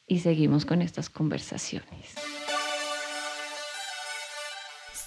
Y 0.07 0.19
seguimos 0.19 0.65
con 0.65 0.81
estas 0.81 1.11
conversaciones. 1.11 2.15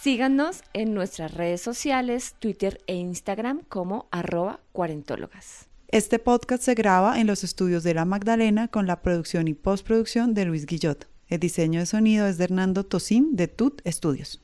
Síganos 0.02 0.62
en 0.72 0.94
nuestras 0.94 1.34
redes 1.34 1.60
sociales, 1.60 2.34
Twitter 2.38 2.80
e 2.86 2.94
Instagram 2.94 3.60
como 3.68 4.08
arroba 4.10 4.60
cuarentólogas. 4.72 5.68
Este 5.88 6.18
podcast 6.18 6.62
se 6.62 6.74
graba 6.74 7.20
en 7.20 7.26
los 7.26 7.44
estudios 7.44 7.82
de 7.82 7.92
La 7.92 8.06
Magdalena 8.06 8.68
con 8.68 8.86
la 8.86 9.02
producción 9.02 9.46
y 9.46 9.52
postproducción 9.52 10.32
de 10.32 10.46
Luis 10.46 10.64
Guillot. 10.64 11.06
El 11.28 11.40
diseño 11.40 11.80
de 11.80 11.86
sonido 11.86 12.26
es 12.26 12.38
de 12.38 12.44
Hernando 12.44 12.84
Tosín 12.84 13.36
de 13.36 13.46
Tut 13.48 13.82
Studios. 13.86 14.40